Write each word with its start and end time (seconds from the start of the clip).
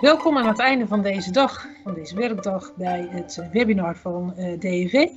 Welkom 0.00 0.36
aan 0.36 0.46
het 0.46 0.58
einde 0.58 0.86
van 0.86 1.02
deze 1.02 1.32
dag, 1.32 1.66
van 1.84 1.94
deze 1.94 2.14
werkdag, 2.14 2.74
bij 2.76 3.08
het 3.10 3.48
webinar 3.52 3.96
van 3.96 4.34
uh, 4.36 4.58
DEV. 4.58 5.08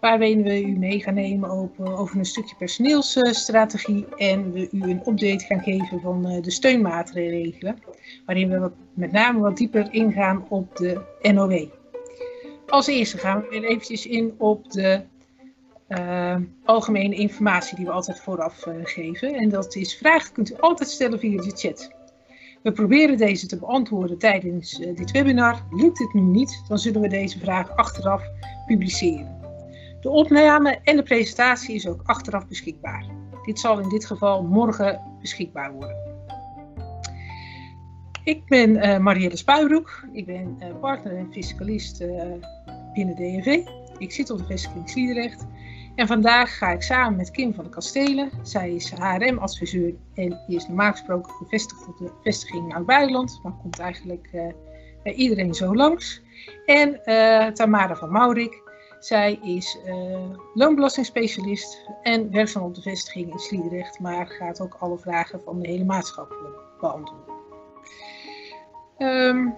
Waarin 0.00 0.42
we 0.42 0.62
u 0.62 0.78
mee 0.78 1.00
gaan 1.00 1.14
nemen 1.14 1.50
over, 1.50 1.98
over 1.98 2.18
een 2.18 2.24
stukje 2.24 2.56
personeelsstrategie 2.56 4.06
en 4.16 4.52
we 4.52 4.68
u 4.72 4.82
een 4.82 4.98
update 4.98 5.44
gaan 5.44 5.62
geven 5.62 6.00
van 6.00 6.22
de 6.42 6.50
steunmaatregelen. 6.50 7.78
Waarin 8.26 8.50
we 8.50 8.70
met 8.94 9.12
name 9.12 9.40
wat 9.40 9.56
dieper 9.56 9.88
ingaan 9.90 10.46
op 10.48 10.76
de 10.76 11.00
NOW. 11.22 11.68
Als 12.66 12.86
eerste 12.86 13.18
gaan 13.18 13.40
we 13.40 13.48
weer 13.48 13.64
eventjes 13.64 14.06
in 14.06 14.34
op 14.38 14.70
de 14.70 15.02
algemene 16.64 17.14
informatie 17.14 17.76
die 17.76 17.86
we 17.86 17.92
altijd 17.92 18.20
vooraf 18.20 18.66
geven. 18.82 19.34
En 19.34 19.48
dat 19.48 19.74
is 19.74 19.96
vragen 19.96 20.32
kunt 20.32 20.50
u 20.50 20.54
altijd 20.56 20.90
stellen 20.90 21.18
via 21.18 21.42
de 21.42 21.52
chat. 21.56 21.95
We 22.66 22.72
proberen 22.72 23.16
deze 23.16 23.46
te 23.46 23.58
beantwoorden 23.58 24.18
tijdens 24.18 24.80
uh, 24.80 24.96
dit 24.96 25.10
webinar. 25.10 25.62
Lukt 25.70 25.98
dit 25.98 26.12
nu 26.12 26.20
niet, 26.20 26.62
dan 26.68 26.78
zullen 26.78 27.00
we 27.00 27.08
deze 27.08 27.38
vraag 27.38 27.76
achteraf 27.76 28.22
publiceren. 28.66 29.40
De 30.00 30.10
opname 30.10 30.78
en 30.82 30.96
de 30.96 31.02
presentatie 31.02 31.74
is 31.74 31.86
ook 31.86 32.00
achteraf 32.04 32.46
beschikbaar. 32.48 33.04
Dit 33.44 33.58
zal 33.58 33.78
in 33.78 33.88
dit 33.88 34.06
geval 34.06 34.42
morgen 34.42 35.00
beschikbaar 35.20 35.72
worden. 35.72 35.96
Ik 38.24 38.44
ben 38.44 38.70
uh, 38.70 38.98
Marielle 38.98 39.36
Spuibroek. 39.36 40.04
Ik 40.12 40.26
ben 40.26 40.56
uh, 40.58 40.80
partner 40.80 41.16
en 41.16 41.32
fiscalist 41.32 41.98
binnen 42.94 43.14
DNV. 43.14 43.60
Ik 43.98 44.12
zit 44.12 44.30
op 44.30 44.38
de 44.38 44.44
vestiging. 44.44 44.88
En 45.96 46.06
vandaag 46.06 46.58
ga 46.58 46.70
ik 46.70 46.82
samen 46.82 47.16
met 47.16 47.30
Kim 47.30 47.54
van 47.54 47.64
de 47.64 47.70
Kastelen. 47.70 48.30
Zij 48.42 48.74
is 48.74 48.90
HRM-adviseur 48.90 49.94
en 50.14 50.40
is 50.46 50.66
normaal 50.66 50.90
gesproken 50.90 51.32
gevestigd 51.32 51.88
op 51.88 51.98
de 51.98 52.10
vestiging 52.22 52.74
Oud-Beiland. 52.74 53.40
Maar 53.42 53.52
komt 53.62 53.78
eigenlijk 53.78 54.30
bij 55.02 55.12
iedereen 55.12 55.54
zo 55.54 55.74
langs. 55.74 56.22
En 56.66 57.00
Tamara 57.54 57.96
van 57.96 58.12
Maurik. 58.12 58.62
Zij 58.98 59.38
is 59.42 59.78
loonbelastingspecialist 60.54 61.90
en 62.02 62.30
werkzaam 62.30 62.62
op 62.62 62.74
de 62.74 62.82
vestiging 62.82 63.32
in 63.32 63.38
Sliedrecht. 63.38 64.00
Maar 64.00 64.26
gaat 64.26 64.60
ook 64.60 64.76
alle 64.78 64.98
vragen 64.98 65.40
van 65.40 65.60
de 65.60 65.68
hele 65.68 65.84
maatschappij 65.84 66.36
beantwoorden. 66.80 67.34
Um, 68.98 69.54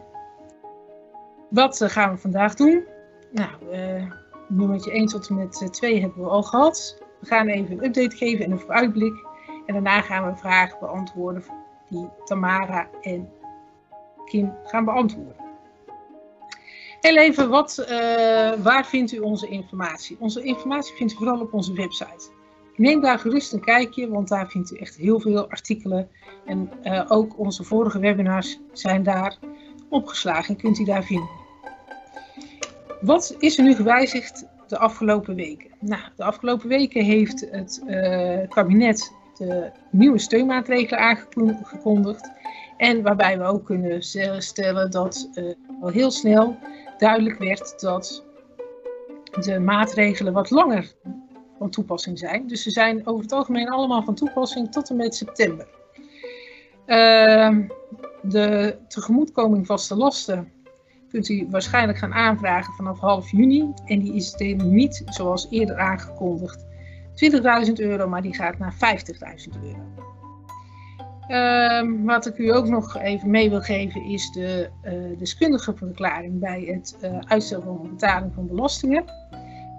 wat 1.51 1.81
uh, 1.81 1.89
gaan 1.89 2.11
we 2.11 2.19
vandaag 2.19 2.55
doen? 2.55 2.85
Nou, 3.33 3.51
uh, 3.73 4.13
nummertje 4.49 4.91
1 4.91 5.07
tot 5.07 5.29
en 5.29 5.35
met 5.35 5.69
2 5.71 6.01
hebben 6.01 6.23
we 6.23 6.29
al 6.29 6.43
gehad. 6.43 7.03
We 7.21 7.27
gaan 7.27 7.47
even 7.47 7.73
een 7.73 7.85
update 7.85 8.17
geven 8.17 8.45
en 8.45 8.51
een 8.51 8.61
vooruitblik. 8.61 9.27
En 9.67 9.75
daarna 9.75 10.01
gaan 10.01 10.27
we 10.27 10.37
vragen 10.37 10.79
beantwoorden 10.81 11.45
die 11.89 12.09
Tamara 12.25 12.89
en 13.01 13.29
Kim 14.25 14.53
gaan 14.65 14.85
beantwoorden. 14.85 15.47
Heel 17.01 17.17
even, 17.17 17.49
wat, 17.49 17.79
uh, 17.81 17.89
waar 18.63 18.87
vindt 18.87 19.13
u 19.13 19.19
onze 19.19 19.49
informatie? 19.49 20.17
Onze 20.21 20.43
informatie 20.43 20.95
vindt 20.95 21.13
u 21.13 21.17
vooral 21.17 21.41
op 21.41 21.53
onze 21.53 21.73
website. 21.73 22.31
Neem 22.77 23.01
daar 23.01 23.19
gerust 23.19 23.53
een 23.53 23.61
kijkje, 23.61 24.09
want 24.09 24.29
daar 24.29 24.49
vindt 24.49 24.73
u 24.73 24.77
echt 24.77 24.97
heel 24.97 25.21
veel 25.21 25.51
artikelen. 25.51 26.09
En 26.45 26.71
uh, 26.83 27.05
ook 27.09 27.39
onze 27.39 27.65
vorige 27.65 27.99
webinars 27.99 28.59
zijn 28.73 29.03
daar 29.03 29.39
opgeslagen 29.89 30.55
en 30.55 30.61
kunt 30.61 30.79
u 30.79 30.85
daar 30.85 31.05
vinden. 31.05 31.38
Wat 33.01 33.37
is 33.39 33.59
er 33.59 33.65
nu 33.65 33.75
gewijzigd 33.75 34.47
de 34.67 34.79
afgelopen 34.79 35.35
weken? 35.35 35.71
Nou, 35.81 36.03
de 36.17 36.25
afgelopen 36.25 36.69
weken 36.69 37.05
heeft 37.05 37.47
het 37.51 37.83
uh, 37.87 38.49
kabinet 38.49 39.13
de 39.39 39.71
nieuwe 39.91 40.19
steunmaatregelen 40.19 41.01
aangekondigd. 41.01 42.31
En 42.77 43.03
waarbij 43.03 43.39
we 43.39 43.45
ook 43.45 43.65
kunnen 43.65 44.03
stellen 44.43 44.91
dat 44.91 45.29
uh, 45.35 45.55
al 45.81 45.89
heel 45.89 46.11
snel 46.11 46.59
duidelijk 46.99 47.39
werd 47.39 47.81
dat 47.81 48.25
de 49.41 49.59
maatregelen 49.59 50.33
wat 50.33 50.51
langer 50.51 50.93
van 51.59 51.71
toepassing 51.71 52.19
zijn. 52.19 52.47
Dus 52.47 52.63
ze 52.63 52.71
zijn 52.71 53.07
over 53.07 53.23
het 53.23 53.33
algemeen 53.33 53.69
allemaal 53.69 54.03
van 54.03 54.15
toepassing 54.15 54.73
tot 54.73 54.91
en 54.91 54.97
met 54.97 55.15
september. 55.15 55.69
Uh, 56.87 57.59
de 58.23 58.79
tegemoetkoming 58.89 59.67
vaste 59.67 59.97
lasten 59.97 60.53
kunt 61.11 61.29
u 61.29 61.47
waarschijnlijk 61.51 61.99
gaan 61.99 62.15
aanvragen 62.15 62.75
vanaf 62.75 62.99
half 62.99 63.31
juni. 63.31 63.73
En 63.85 63.99
die 63.99 64.15
is 64.15 64.35
niet 64.57 65.03
zoals 65.07 65.47
eerder 65.51 65.79
aangekondigd 65.79 66.67
20.000 67.67 67.73
euro, 67.75 68.09
maar 68.09 68.23
die 68.23 68.35
gaat 68.35 68.59
naar 68.59 68.75
50.000 68.75 69.63
euro. 69.63 70.07
Uh, 71.29 72.05
wat 72.05 72.27
ik 72.27 72.39
u 72.39 72.49
ook 72.55 72.67
nog 72.67 72.97
even 72.97 73.31
mee 73.31 73.51
wil 73.51 73.61
geven 73.61 74.03
is 74.03 74.31
de 74.31 74.71
uh, 74.85 75.19
deskundige 75.19 75.77
verklaring 75.77 76.41
bij 76.41 76.61
het 76.61 76.97
uh, 77.05 77.19
uitstel 77.27 77.63
van 77.63 77.89
betaling 77.91 78.35
van 78.35 78.47
belastingen. 78.47 79.05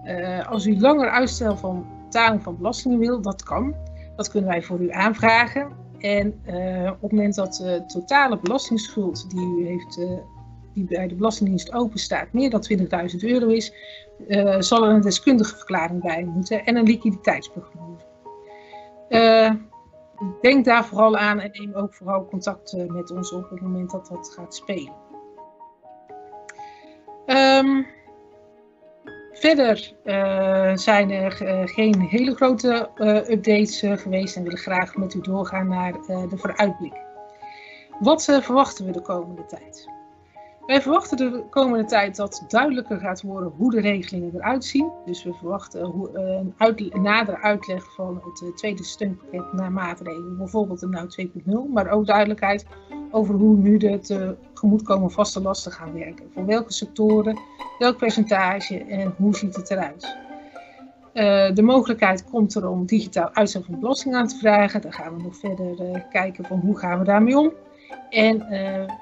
Uh, 0.06 0.48
als 0.48 0.66
u 0.66 0.80
langer 0.80 1.10
uitstel 1.10 1.58
van 1.58 1.86
betaling 2.04 2.44
van 2.44 2.58
belastingen 2.58 3.00
wil, 3.00 3.22
dat 3.22 3.44
kan. 3.44 3.76
Dat 4.16 4.30
kunnen 4.30 4.50
wij 4.50 4.62
voor 4.62 4.80
u 4.80 4.92
aanvragen. 4.92 5.72
En 6.00 6.28
op 6.90 7.02
het 7.02 7.12
moment 7.12 7.36
dat 7.36 7.54
de 7.54 7.84
totale 7.88 8.40
belastingsschuld 8.40 9.30
die 9.30 9.58
u 9.60 9.66
heeft, 9.68 10.00
die 10.86 10.98
bij 10.98 11.08
de 11.08 11.16
Belastingdienst 11.16 11.74
open 11.74 12.00
staat, 12.00 12.34
meer 12.34 12.50
dan 12.50 12.64
20.000 12.72 12.86
euro 13.20 13.48
is, 13.48 13.74
zal 14.60 14.86
er 14.86 14.94
een 14.94 15.02
deskundige 15.02 15.56
verklaring 15.56 16.02
bij 16.02 16.24
moeten 16.24 16.66
en 16.66 16.76
een 16.76 16.86
liquiditeitsprognose. 16.86 18.06
denk 20.42 20.66
daar 20.66 20.86
vooral 20.86 21.18
aan 21.18 21.40
en 21.40 21.50
neem 21.54 21.74
ook 21.74 21.94
vooral 21.94 22.26
contact 22.26 22.76
met 22.88 23.12
ons 23.12 23.32
op 23.32 23.44
op 23.44 23.50
het 23.50 23.62
moment 23.62 23.92
dat 23.92 24.08
dat 24.08 24.32
gaat 24.36 24.56
spelen. 24.56 24.94
Um, 27.26 27.88
Verder 29.32 29.94
zijn 30.74 31.12
er 31.12 31.32
geen 31.68 32.02
hele 32.02 32.36
grote 32.36 32.90
updates 33.32 33.80
geweest 33.80 34.36
en 34.36 34.44
willen 34.44 34.58
graag 34.58 34.96
met 34.96 35.14
u 35.14 35.22
doorgaan 35.22 35.68
naar 35.68 35.92
de 35.92 36.38
vooruitblik. 36.38 36.94
Wat 38.00 38.24
verwachten 38.24 38.86
we 38.86 38.92
de 38.92 39.02
komende 39.02 39.46
tijd? 39.46 39.99
Wij 40.70 40.82
verwachten 40.82 41.18
de 41.18 41.44
komende 41.50 41.86
tijd 41.86 42.16
dat 42.16 42.44
duidelijker 42.48 43.00
gaat 43.00 43.22
worden 43.22 43.52
hoe 43.58 43.72
de 43.72 43.82
regelingen 43.82 44.36
eruit 44.36 44.66
zien. 44.66 44.92
Dus 45.06 45.24
we 45.24 45.34
verwachten 45.34 45.84
een, 46.14 46.54
uit, 46.58 46.94
een 46.94 47.02
nadere 47.02 47.38
uitleg 47.38 47.94
van 47.94 48.22
het 48.24 48.58
tweede 48.58 48.84
steunpakket 48.84 49.54
naar 49.54 49.72
maatregelen, 49.72 50.38
bijvoorbeeld 50.38 50.80
de 50.80 50.88
NOW 50.88 51.66
2.0, 51.68 51.74
maar 51.74 51.90
ook 51.90 52.06
duidelijkheid 52.06 52.66
over 53.12 53.36
hoe 53.36 53.56
nu 53.56 53.78
de 53.78 54.00
tegemoetkomen 54.00 55.12
vaste 55.12 55.42
lasten 55.42 55.72
gaan 55.72 55.94
werken. 55.94 56.32
Voor 56.34 56.46
welke 56.46 56.74
sectoren, 56.74 57.40
welk 57.80 57.98
percentage 57.98 58.84
en 58.84 59.14
hoe 59.18 59.36
ziet 59.36 59.56
het 59.56 59.72
eruit. 59.72 60.18
De 61.56 61.62
mogelijkheid 61.62 62.24
komt 62.24 62.56
er 62.56 62.68
om 62.68 62.86
digitaal 62.86 63.30
uitstel 63.34 63.64
van 63.64 63.80
belasting 63.80 64.16
aan 64.16 64.28
te 64.28 64.38
vragen. 64.38 64.82
Dan 64.82 64.94
gaan 64.94 65.16
we 65.16 65.24
nog 65.24 65.38
verder 65.38 66.06
kijken 66.10 66.46
van 66.46 66.60
hoe 66.60 66.78
gaan 66.78 67.00
we 67.00 67.06
daarmee 67.06 67.38
om. 67.38 67.54
En 68.10 68.36
uh, 68.36 68.50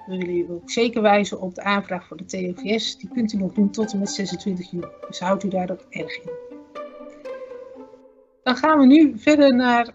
we 0.06 0.18
willen 0.18 0.36
u 0.36 0.46
ook 0.50 0.72
zeker 0.72 1.02
wijzen 1.02 1.42
op 1.42 1.56
de 1.56 1.62
aanvraag 1.62 2.08
voor 2.08 2.18
de 2.18 2.26
TOVS. 2.26 2.98
Die 2.98 3.10
kunt 3.14 3.34
u 3.34 3.38
nog 3.38 3.54
doen 3.54 3.70
tot 3.70 3.94
en 3.94 4.00
met 4.00 4.10
26 4.10 4.72
juli. 4.72 4.88
Dus 5.08 5.20
houdt 5.20 5.44
u 5.44 5.48
daar 5.48 5.72
ook 5.72 5.86
erg 5.90 6.16
in. 6.16 6.30
Dan 8.44 8.56
gaan 8.56 8.80
we 8.80 8.86
nu 8.86 9.14
verder 9.16 9.56
naar 9.56 9.94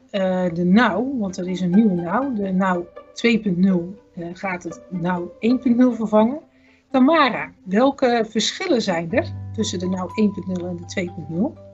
de 0.55 0.65
NOW, 0.65 1.21
want 1.21 1.37
er 1.37 1.49
is 1.49 1.61
een 1.61 1.71
nieuwe 1.71 1.95
NOW, 1.95 2.37
de 2.37 2.53
NOW 2.53 2.85
2.0 3.95 4.01
uh, 4.15 4.27
gaat 4.33 4.63
het 4.63 4.81
nou 4.91 5.29
1.0 5.29 5.97
vervangen. 5.97 6.41
Tamara, 6.91 7.53
welke 7.65 8.27
verschillen 8.29 8.83
zijn 8.83 9.13
er 9.13 9.33
tussen 9.53 9.79
de 9.79 9.89
nou 9.89 10.09
1.0 10.59 10.67
en 10.67 10.77
de 10.77 11.55
2.0? 11.57 11.72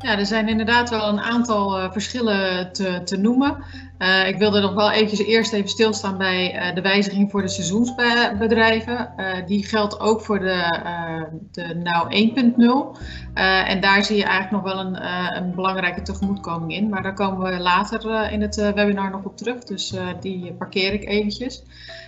Ja, 0.00 0.18
er 0.18 0.26
zijn 0.26 0.48
inderdaad 0.48 0.90
wel 0.90 1.08
een 1.08 1.20
aantal 1.20 1.78
uh, 1.78 1.92
verschillen 1.92 2.72
te, 2.72 3.00
te 3.04 3.16
noemen. 3.16 3.64
Uh, 3.98 4.28
ik 4.28 4.38
wilde 4.38 4.60
nog 4.60 4.74
wel 4.74 4.90
eventjes 4.90 5.26
eerst 5.26 5.52
even 5.52 5.68
stilstaan 5.68 6.18
bij 6.18 6.54
uh, 6.54 6.74
de 6.74 6.80
wijziging 6.80 7.30
voor 7.30 7.42
de 7.42 7.48
seizoensbedrijven. 7.48 9.12
die 9.46 9.66
geldt 9.66 10.00
ook 10.00 10.20
voor 10.20 10.38
de, 10.38 10.80
de 11.52 11.74
NOW 11.74 12.12
1.0. 12.94 13.02
en 13.34 13.80
daar 13.80 14.04
zie 14.04 14.16
je 14.16 14.24
eigenlijk 14.24 14.64
nog 14.64 14.74
wel 14.74 14.84
een, 14.84 15.06
een, 15.36 15.54
belangrijke 15.54 16.02
tegemoetkoming 16.02 16.74
in. 16.74 16.88
Maar 16.88 17.02
daar 17.02 17.14
komen 17.14 17.52
we 17.52 17.58
later 17.58 18.30
in 18.32 18.40
het 18.40 18.54
webinar 18.56 19.10
nog 19.10 19.24
op 19.24 19.36
terug. 19.36 19.64
Dus 19.64 19.94
die 20.20 20.52
parkeer 20.52 20.92
ik 20.92 21.04
eventjes. 21.04 21.62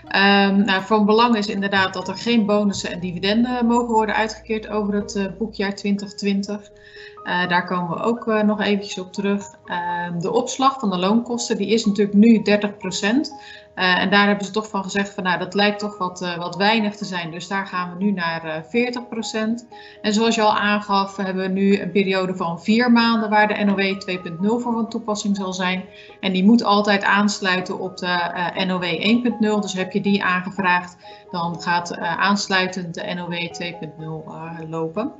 Um, 0.05 0.65
nou, 0.65 0.83
van 0.83 1.07
belang 1.07 1.37
is 1.37 1.47
inderdaad 1.47 1.95
dat 1.95 2.09
er 2.09 2.17
geen 2.17 2.47
bonussen 2.47 2.91
en 2.91 3.01
dividenden 3.01 3.67
mogen 3.67 3.95
worden 3.95 4.15
uitgekeerd 4.15 4.69
over 4.69 4.95
het 4.95 5.39
boekjaar 5.39 5.75
2020. 5.75 6.71
Daar 7.23 7.67
komen 7.67 7.97
we 7.97 8.03
ook 8.03 8.27
nog 8.27 8.61
eventjes 8.61 8.99
op 8.99 9.13
terug. 9.13 9.45
Ehm, 9.65 10.19
de 10.19 10.33
opslag 10.33 10.79
van 10.81 10.91
de 10.91 10.99
loonkosten 10.99 11.57
die 11.57 11.69
is 11.69 11.85
natuurlijk 11.85 12.17
nu 12.17 12.43
30% 12.43 13.31
uh, 13.81 13.99
en 13.99 14.11
daar 14.11 14.27
hebben 14.27 14.45
ze 14.45 14.53
toch 14.53 14.69
van 14.69 14.83
gezegd 14.83 15.15
van 15.15 15.25
nou 15.25 15.39
dat 15.39 15.55
lijkt 15.55 15.79
toch 15.79 15.99
wat, 15.99 16.35
wat 16.39 16.57
weinig 16.57 16.97
te 16.97 17.05
zijn. 17.05 17.31
Dus 17.31 17.49
daar 17.49 17.67
gaan 17.67 17.91
we 17.91 18.05
nu 18.05 18.11
naar 18.11 18.65
uh, 18.73 18.93
40%. 19.63 19.67
En 20.03 20.13
zoals 20.13 20.35
je 20.35 20.43
al 20.43 20.57
aangaf 20.57 21.17
hebben 21.17 21.43
we 21.43 21.49
nu 21.49 21.81
een 21.81 21.91
periode 21.91 22.37
van 22.37 22.63
vier 22.63 22.93
maanden 22.93 23.31
waar 23.31 23.49
de 23.49 23.65
NOW 23.65 24.01
2.0 24.41 24.47
voor 24.47 24.73
van 24.73 24.89
toepassing 24.89 25.37
zal 25.37 25.53
zijn. 25.53 25.85
En 26.21 26.33
die 26.33 26.45
moet 26.45 26.65
altijd 26.65 27.05
aansluiten 27.05 27.79
op 27.79 27.97
de 27.97 28.65
NOW 28.67 28.85
1.0. 29.55 29.61
Dus 29.61 29.73
heb 29.73 29.93
je 29.93 30.01
die 30.01 30.25
aangevraagd 30.25 30.97
dan 31.31 31.61
gaat 31.61 31.99
aansluitend 31.99 32.95
de 32.95 33.15
NOW 33.15 33.35
2.0 34.63 34.69
lopen. 34.69 35.13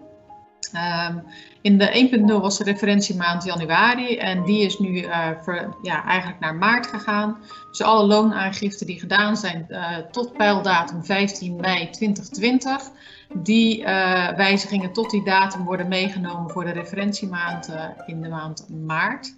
Um, 0.75 1.23
in 1.63 1.79
de 1.79 2.11
1.0 2.29 2.41
was 2.41 2.59
de 2.59 2.65
referentiemaand 2.65 3.45
januari 3.45 4.17
en 4.17 4.45
die 4.45 4.65
is 4.65 4.79
nu 4.79 5.07
ver, 5.43 5.77
ja, 5.83 6.05
eigenlijk 6.05 6.41
naar 6.41 6.55
maart 6.55 6.87
gegaan. 6.87 7.39
Dus 7.71 7.83
alle 7.83 8.07
loonaangiften 8.07 8.87
die 8.87 9.01
gedaan 9.01 9.37
zijn 9.37 9.67
uh, 9.69 9.97
tot 9.97 10.33
pijldatum 10.33 11.05
15 11.05 11.57
mei 11.57 11.91
2020, 11.91 12.91
die 13.35 13.81
uh, 13.81 13.87
wijzigingen 14.29 14.93
tot 14.93 15.11
die 15.11 15.25
datum 15.25 15.65
worden 15.65 15.89
meegenomen 15.89 16.51
voor 16.51 16.65
de 16.65 16.73
referentiemaand 16.73 17.75
in 18.07 18.23
de 18.23 18.29
maand 18.29 18.67
maart. 18.87 19.35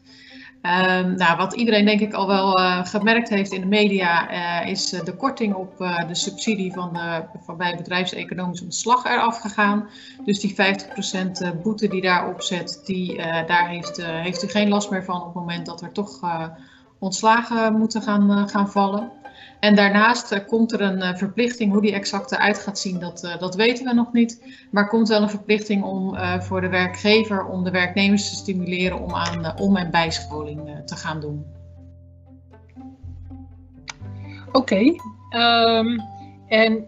Um, 0.63 1.15
nou, 1.15 1.37
wat 1.37 1.53
iedereen 1.53 1.85
denk 1.85 2.01
ik 2.01 2.13
al 2.13 2.27
wel 2.27 2.59
uh, 2.59 2.85
gemerkt 2.85 3.29
heeft 3.29 3.53
in 3.53 3.61
de 3.61 3.67
media 3.67 4.31
uh, 4.31 4.71
is 4.71 4.93
uh, 4.93 5.05
de 5.05 5.17
korting 5.17 5.55
op 5.55 5.79
de 5.79 6.15
subsidie 6.15 6.73
van, 6.73 6.93
de, 6.93 7.23
van 7.45 7.57
bij 7.57 7.77
bedrijfseconomisch 7.77 8.63
ontslag 8.63 9.05
eraf 9.05 9.41
gegaan. 9.41 9.89
Dus 10.25 10.41
die 10.41 10.55
50% 11.55 11.63
boete 11.63 11.89
die 11.89 12.01
daarop 12.01 12.43
zet, 12.43 12.83
die, 12.85 13.17
daar 13.47 13.69
heeft, 13.69 14.03
heeft 14.03 14.43
u 14.43 14.49
geen 14.49 14.69
last 14.69 14.91
meer 14.91 15.05
van 15.05 15.21
op 15.21 15.25
het 15.25 15.35
moment 15.35 15.67
dat 15.67 15.83
er 15.83 15.93
toch 15.93 16.21
ontslagen 16.99 17.79
moeten 17.79 18.03
gaan, 18.03 18.49
gaan 18.49 18.71
vallen. 18.71 19.11
En 19.63 19.75
daarnaast 19.75 20.33
uh, 20.33 20.39
komt 20.47 20.73
er 20.73 20.81
een 20.81 20.99
uh, 20.99 21.15
verplichting, 21.15 21.73
hoe 21.73 21.81
die 21.81 21.93
exact 21.93 22.33
eruit 22.33 22.59
gaat 22.59 22.79
zien, 22.79 22.99
dat, 22.99 23.25
uh, 23.25 23.39
dat 23.39 23.55
weten 23.55 23.85
we 23.85 23.95
nog 23.95 24.13
niet. 24.13 24.45
Maar 24.71 24.89
komt 24.89 25.09
wel 25.09 25.23
een 25.23 25.31
verplichting 25.31 25.83
om 25.85 26.17
voor 26.41 26.61
de 26.61 26.69
werkgever, 26.69 27.45
om 27.45 27.65
de 27.65 27.71
werknemers 27.71 28.29
te 28.29 28.35
stimuleren 28.35 29.01
om 29.01 29.15
aan 29.15 29.59
om- 29.59 29.77
en 29.77 29.91
bijscholing 29.91 30.83
te 30.85 30.97
gaan 30.97 31.21
doen. 31.21 31.47
Oké, 34.53 34.95
um, 35.31 36.01
en 36.49 36.87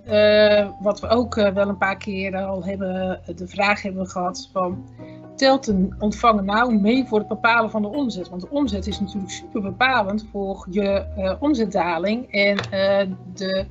wat 0.81 1.00
we 1.00 1.09
ook 1.09 1.35
wel 1.35 1.69
een 1.69 1.79
paar 1.79 1.97
keer 1.97 2.37
al 2.37 2.65
hebben, 2.65 3.21
de 3.37 3.49
vraag 3.49 3.82
hebben 3.82 4.06
gehad 4.06 4.49
van 4.53 4.85
telt 5.34 5.66
een 5.66 5.94
ontvanger 5.98 6.44
nou 6.44 6.81
mee 6.81 7.04
voor 7.04 7.19
het 7.19 7.28
bepalen 7.28 7.70
van 7.70 7.82
de 7.82 7.88
omzet? 7.88 8.28
Want 8.28 8.40
de 8.40 8.50
omzet 8.50 8.86
is 8.86 9.00
natuurlijk 9.00 9.32
super 9.32 9.62
bepalend 9.62 10.26
voor 10.31 10.66
je 10.70 11.06
uh, 11.19 11.34
omzetdaling 11.40 12.32
en 12.32 12.56
uh, 12.56 13.16
de 13.34 13.66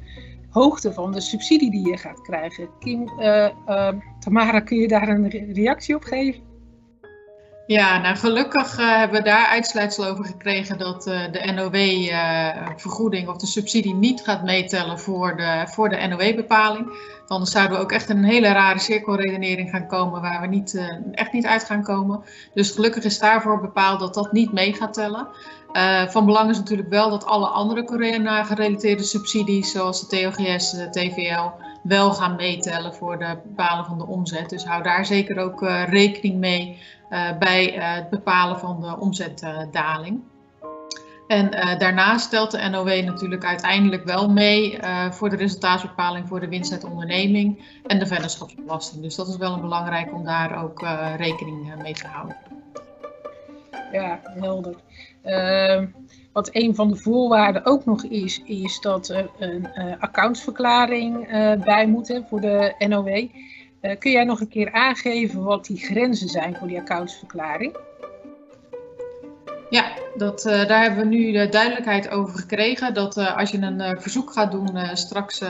hoogte 0.49 0.93
van 0.93 1.11
de 1.11 1.21
subsidie 1.21 1.71
die 1.71 1.87
je 1.87 1.97
gaat 1.97 2.21
krijgen. 2.21 2.69
Kim, 2.79 3.09
uh, 3.19 3.89
Tamara, 4.19 4.59
kun 4.59 4.77
je 4.77 4.87
daar 4.87 5.07
een 5.07 5.29
re 5.29 5.51
reactie 5.53 5.95
op 5.95 6.03
geven? 6.03 6.52
Ja, 7.65 7.97
nou 7.97 8.15
gelukkig 8.15 8.79
uh, 8.79 8.97
hebben 8.97 9.17
we 9.17 9.23
daar 9.23 9.47
uitsluitsel 9.47 10.05
over 10.05 10.25
gekregen 10.25 10.77
dat 10.77 11.07
uh, 11.07 11.31
de 11.31 11.51
NOW-vergoeding 11.51 13.23
uh, 13.23 13.29
of 13.29 13.37
de 13.37 13.47
subsidie 13.47 13.93
niet 13.93 14.21
gaat 14.21 14.43
meetellen 14.43 14.99
voor 14.99 15.37
de, 15.37 15.63
voor 15.65 15.89
de 15.89 16.07
NOW-bepaling. 16.07 17.11
Anders 17.27 17.51
zouden 17.51 17.77
we 17.77 17.83
ook 17.83 17.91
echt 17.91 18.09
in 18.09 18.17
een 18.17 18.23
hele 18.23 18.47
rare 18.47 18.79
cirkelredenering 18.79 19.69
gaan 19.69 19.87
komen 19.87 20.21
waar 20.21 20.41
we 20.41 20.47
niet, 20.47 20.81
echt 21.11 21.31
niet 21.33 21.45
uit 21.45 21.63
gaan 21.63 21.83
komen. 21.83 22.23
Dus 22.53 22.71
gelukkig 22.71 23.03
is 23.03 23.19
daarvoor 23.19 23.61
bepaald 23.61 23.99
dat 23.99 24.13
dat 24.13 24.31
niet 24.31 24.51
mee 24.51 24.73
gaat 24.73 24.93
tellen. 24.93 25.27
van 26.09 26.25
belang 26.25 26.49
is 26.49 26.57
natuurlijk 26.57 26.89
wel 26.89 27.09
dat 27.09 27.25
alle 27.25 27.47
andere 27.47 27.83
corona-gerelateerde 27.83 29.03
subsidies, 29.03 29.71
zoals 29.71 30.09
de 30.09 30.21
TOGS, 30.21 30.71
de 30.71 30.89
TVL, 30.89 31.49
wel 31.83 32.13
gaan 32.13 32.35
meetellen 32.35 32.93
voor 32.93 33.19
de 33.19 33.37
bepalen 33.43 33.85
van 33.85 33.97
de 33.97 34.07
omzet. 34.07 34.49
Dus 34.49 34.65
hou 34.65 34.83
daar 34.83 35.05
zeker 35.05 35.37
ook 35.37 35.61
rekening 35.89 36.37
mee. 36.37 36.79
Uh, 37.13 37.37
bij 37.37 37.77
uh, 37.77 37.93
het 37.93 38.09
bepalen 38.09 38.59
van 38.59 38.81
de 38.81 38.99
omzetdaling. 38.99 40.21
En 41.27 41.53
uh, 41.53 41.79
daarnaast 41.79 42.25
stelt 42.25 42.51
de 42.51 42.69
NOW 42.69 43.03
natuurlijk 43.05 43.45
uiteindelijk 43.45 44.03
wel 44.03 44.29
mee 44.29 44.79
voor 45.09 45.29
de 45.29 45.35
resultaatsbepaling 45.35 46.27
voor 46.27 46.39
de 46.39 46.47
winst 46.47 46.71
uit 46.71 46.83
onderneming 46.83 47.79
en 47.85 47.99
de 47.99 48.05
vennootschapsbelasting. 48.05 49.01
Dus 49.01 49.15
dat 49.15 49.27
is 49.27 49.37
wel 49.37 49.59
belangrijk 49.59 50.13
om 50.13 50.23
daar 50.23 50.63
ook 50.63 50.81
rekening 51.17 51.73
mee 51.81 51.93
te 51.93 52.07
houden. 52.07 52.37
Ja, 53.91 54.19
helder. 54.23 54.75
Ehm, 55.23 55.87
wat 56.31 56.49
een 56.51 56.75
van 56.75 56.87
de 56.87 56.95
voorwaarden 56.95 57.65
ook 57.65 57.85
nog 57.85 58.03
is, 58.03 58.41
is 58.45 58.79
dat 58.79 59.09
er 59.09 59.29
een 59.39 59.67
accountsverklaring 59.99 61.27
bij 61.63 61.87
moet 61.87 62.07
hè, 62.07 62.21
voor 62.29 62.41
de 62.41 62.75
NOW. 62.87 63.27
Uh, 63.83 63.97
kun 63.99 64.11
jij 64.11 64.23
nog 64.23 64.39
een 64.39 64.47
keer 64.47 64.71
aangeven 64.71 65.43
wat 65.43 65.65
die 65.65 65.77
grenzen 65.77 66.29
zijn 66.29 66.55
voor 66.55 66.67
die 66.67 66.79
accountsverklaring? 66.79 67.77
Ja, 69.69 69.91
dat, 70.15 70.45
uh, 70.45 70.67
daar 70.67 70.81
hebben 70.81 70.99
we 70.99 71.15
nu 71.15 71.31
de 71.31 71.49
duidelijkheid 71.49 72.09
over 72.09 72.39
gekregen. 72.39 72.93
Dat 72.93 73.17
uh, 73.17 73.37
als 73.37 73.51
je 73.51 73.57
een 73.57 74.01
verzoek 74.01 74.31
gaat 74.31 74.51
doen 74.51 74.77
straks 74.93 75.41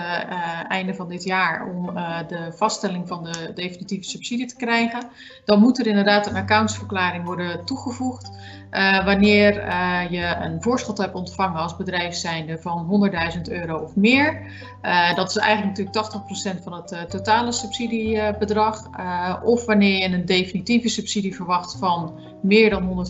einde 0.67 0.93
van 0.93 1.09
dit 1.09 1.23
jaar 1.23 1.67
om 1.67 1.85
de 2.27 2.51
vaststelling 2.55 3.07
van 3.07 3.23
de 3.23 3.51
definitieve 3.55 4.09
subsidie 4.09 4.45
te 4.45 4.55
krijgen, 4.55 5.09
dan 5.45 5.59
moet 5.59 5.79
er 5.79 5.87
inderdaad 5.87 6.27
een 6.27 6.35
accountsverklaring 6.35 7.25
worden 7.25 7.65
toegevoegd. 7.65 8.31
Wanneer 9.05 9.53
je 10.11 10.35
een 10.41 10.61
voorschot 10.61 10.97
hebt 10.97 11.15
ontvangen 11.15 11.61
als 11.61 11.75
bedrijf 11.75 12.15
zijnde 12.15 12.57
van 12.61 13.11
100.000 13.35 13.41
euro 13.41 13.77
of 13.77 13.95
meer. 13.95 14.41
dat 15.15 15.29
is 15.29 15.37
eigenlijk 15.37 15.77
natuurlijk 15.77 16.59
80% 16.59 16.63
van 16.63 16.73
het 16.73 17.09
totale 17.09 17.51
subsidiebedrag. 17.51 18.89
of 19.43 19.65
wanneer 19.65 19.97
je 19.97 20.15
een 20.15 20.25
definitieve 20.25 20.89
subsidie 20.89 21.35
verwacht 21.35 21.75
van 21.79 22.19
meer 22.41 22.69
dan 22.69 23.07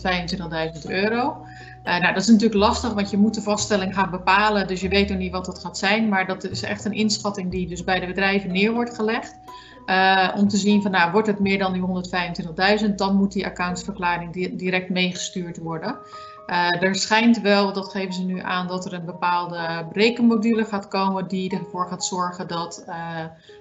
125.000 0.86 0.88
euro. 0.88 1.46
Nou, 1.84 2.14
dat 2.14 2.22
is 2.22 2.28
natuurlijk 2.28 2.60
lastig, 2.60 2.94
want 2.94 3.10
je 3.10 3.18
moet 3.18 3.34
de 3.34 3.42
vaststelling 3.42 3.94
gaan 3.94 4.10
bepalen. 4.12 4.68
Dus 4.68 4.82
je 4.82 4.90
weet 4.90 5.10
nog 5.10 5.18
niet 5.18 5.32
wat 5.32 5.46
dat 5.46 5.60
gaat 5.60 5.78
zijn. 5.78 6.10
Maar 6.10 6.28
dat 6.28 6.44
is 6.44 6.64
echt 6.64 6.86
een 6.86 6.94
inschatting 6.94 7.52
die 7.52 7.68
dus 7.68 7.84
bij 7.84 8.00
de 8.00 8.08
bedrijven 8.08 8.52
neer 8.52 8.74
wordt 8.74 8.96
gelegd. 8.96 9.40
Uh, 9.86 10.30
om 10.36 10.48
te 10.48 10.58
zien 10.58 10.82
van, 10.82 10.92
nou, 10.92 11.12
wordt 11.12 11.28
het 11.28 11.40
meer 11.40 11.58
dan 11.58 11.74
die 11.74 12.04
125.000, 12.90 12.96
dan 12.96 13.16
moet 13.16 13.32
die 13.32 13.46
accountsverklaring 13.46 14.34
di 14.34 14.56
direct 14.56 14.90
meegestuurd 14.90 15.58
worden. 15.58 15.98
Uh, 16.48 16.82
er 16.82 16.96
schijnt 16.96 17.42
wel, 17.42 17.74
dat 17.74 17.92
geven 17.92 18.14
ze 18.14 18.24
nu 18.24 18.40
aan, 18.40 18.68
dat 18.68 18.86
er 18.86 18.94
een 18.94 19.06
bepaalde 19.06 19.86
berekenmodule 19.94 20.66
gaat 20.66 20.88
komen 20.88 21.28
die 21.28 21.58
ervoor 21.58 21.88
gaat 21.88 22.06
zorgen 22.06 22.48
dat 22.48 22.86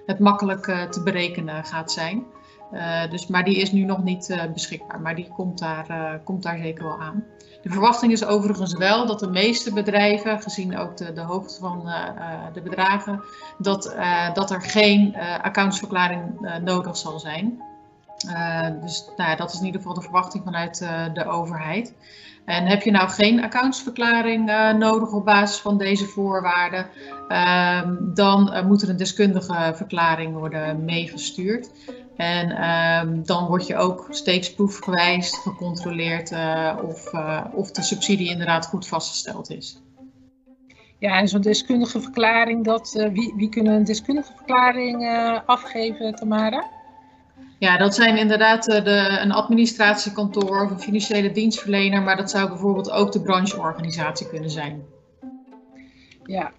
het 0.05 0.19
makkelijk 0.19 0.63
te 0.89 1.03
berekenen 1.03 1.65
gaat 1.65 1.91
zijn. 1.91 2.25
Uh, 2.71 3.09
dus, 3.09 3.27
maar 3.27 3.43
die 3.43 3.55
is 3.55 3.71
nu 3.71 3.83
nog 3.83 4.03
niet 4.03 4.29
uh, 4.29 4.43
beschikbaar, 4.53 5.01
maar 5.01 5.15
die 5.15 5.27
komt 5.27 5.59
daar, 5.59 5.85
uh, 5.89 6.13
komt 6.23 6.43
daar 6.43 6.57
zeker 6.57 6.83
wel 6.83 7.01
aan. 7.01 7.23
De 7.61 7.69
verwachting 7.69 8.11
is 8.11 8.25
overigens 8.25 8.73
wel 8.73 9.07
dat 9.07 9.19
de 9.19 9.29
meeste 9.29 9.73
bedrijven, 9.73 10.41
gezien 10.41 10.77
ook 10.77 10.97
de, 10.97 11.13
de 11.13 11.21
hoogte 11.21 11.59
van 11.59 11.89
de 12.53 12.61
bedragen, 12.61 13.21
dat, 13.57 13.95
dat 14.33 14.51
er 14.51 14.61
geen 14.61 15.15
accountsverklaring 15.41 16.21
nodig 16.63 16.97
zal 16.97 17.19
zijn. 17.19 17.61
dus 18.81 19.09
nou 19.17 19.35
dat 19.35 19.53
is 19.53 19.59
in 19.59 19.65
ieder 19.65 19.81
geval 19.81 19.95
de 19.95 20.01
verwachting 20.01 20.43
vanuit 20.43 20.77
de 21.13 21.25
overheid. 21.25 21.93
En 22.45 22.65
heb 22.65 22.81
je 22.81 22.91
nou 22.91 23.09
geen 23.09 23.43
accountsverklaring 23.43 24.45
nodig 24.77 25.11
op 25.11 25.25
basis 25.25 25.59
van 25.59 25.77
deze 25.77 26.05
voorwaarden, 26.05 26.87
ehm, 27.27 27.95
dan 28.13 28.65
moet 28.67 28.81
er 28.81 28.89
een 28.89 28.97
deskundige 28.97 29.71
verklaring 29.75 30.33
worden 30.33 30.85
meegestuurd. 30.85 31.69
En 32.23 32.69
um, 32.69 33.25
dan 33.25 33.47
word 33.47 33.67
je 33.67 33.75
ook 33.75 34.07
steeds 34.09 34.53
proefgewijs 34.53 35.37
gecontroleerd 35.37 36.31
uh, 36.31 36.77
of, 36.87 37.13
uh, 37.13 37.45
of 37.53 37.71
de 37.71 37.81
subsidie 37.81 38.29
inderdaad 38.29 38.65
goed 38.65 38.87
vastgesteld 38.87 39.49
is. 39.49 39.81
Ja, 40.99 41.17
en 41.17 41.27
zo'n 41.27 41.41
deskundige 41.41 42.01
verklaring, 42.01 42.63
dat, 42.63 42.93
uh, 42.97 43.09
wie, 43.09 43.33
wie 43.35 43.49
kunnen 43.49 43.73
een 43.73 43.83
deskundige 43.83 44.33
verklaring 44.35 45.07
afgeven, 45.45 46.15
Tamara? 46.15 46.65
Ja, 47.59 47.77
dat 47.77 47.95
zijn 47.95 48.17
inderdaad 48.17 48.63
de, 48.63 49.19
een 49.21 49.31
administratiekantoor 49.31 50.63
of 50.63 50.71
een 50.71 50.79
financiële 50.79 51.31
dienstverlener, 51.31 52.01
maar 52.01 52.17
dat 52.17 52.29
zou 52.29 52.47
bijvoorbeeld 52.47 52.91
ook 52.91 53.11
de 53.11 53.21
brancheorganisatie 53.21 54.29
kunnen 54.29 54.49
zijn. 54.49 54.83
Ja, 56.23 56.51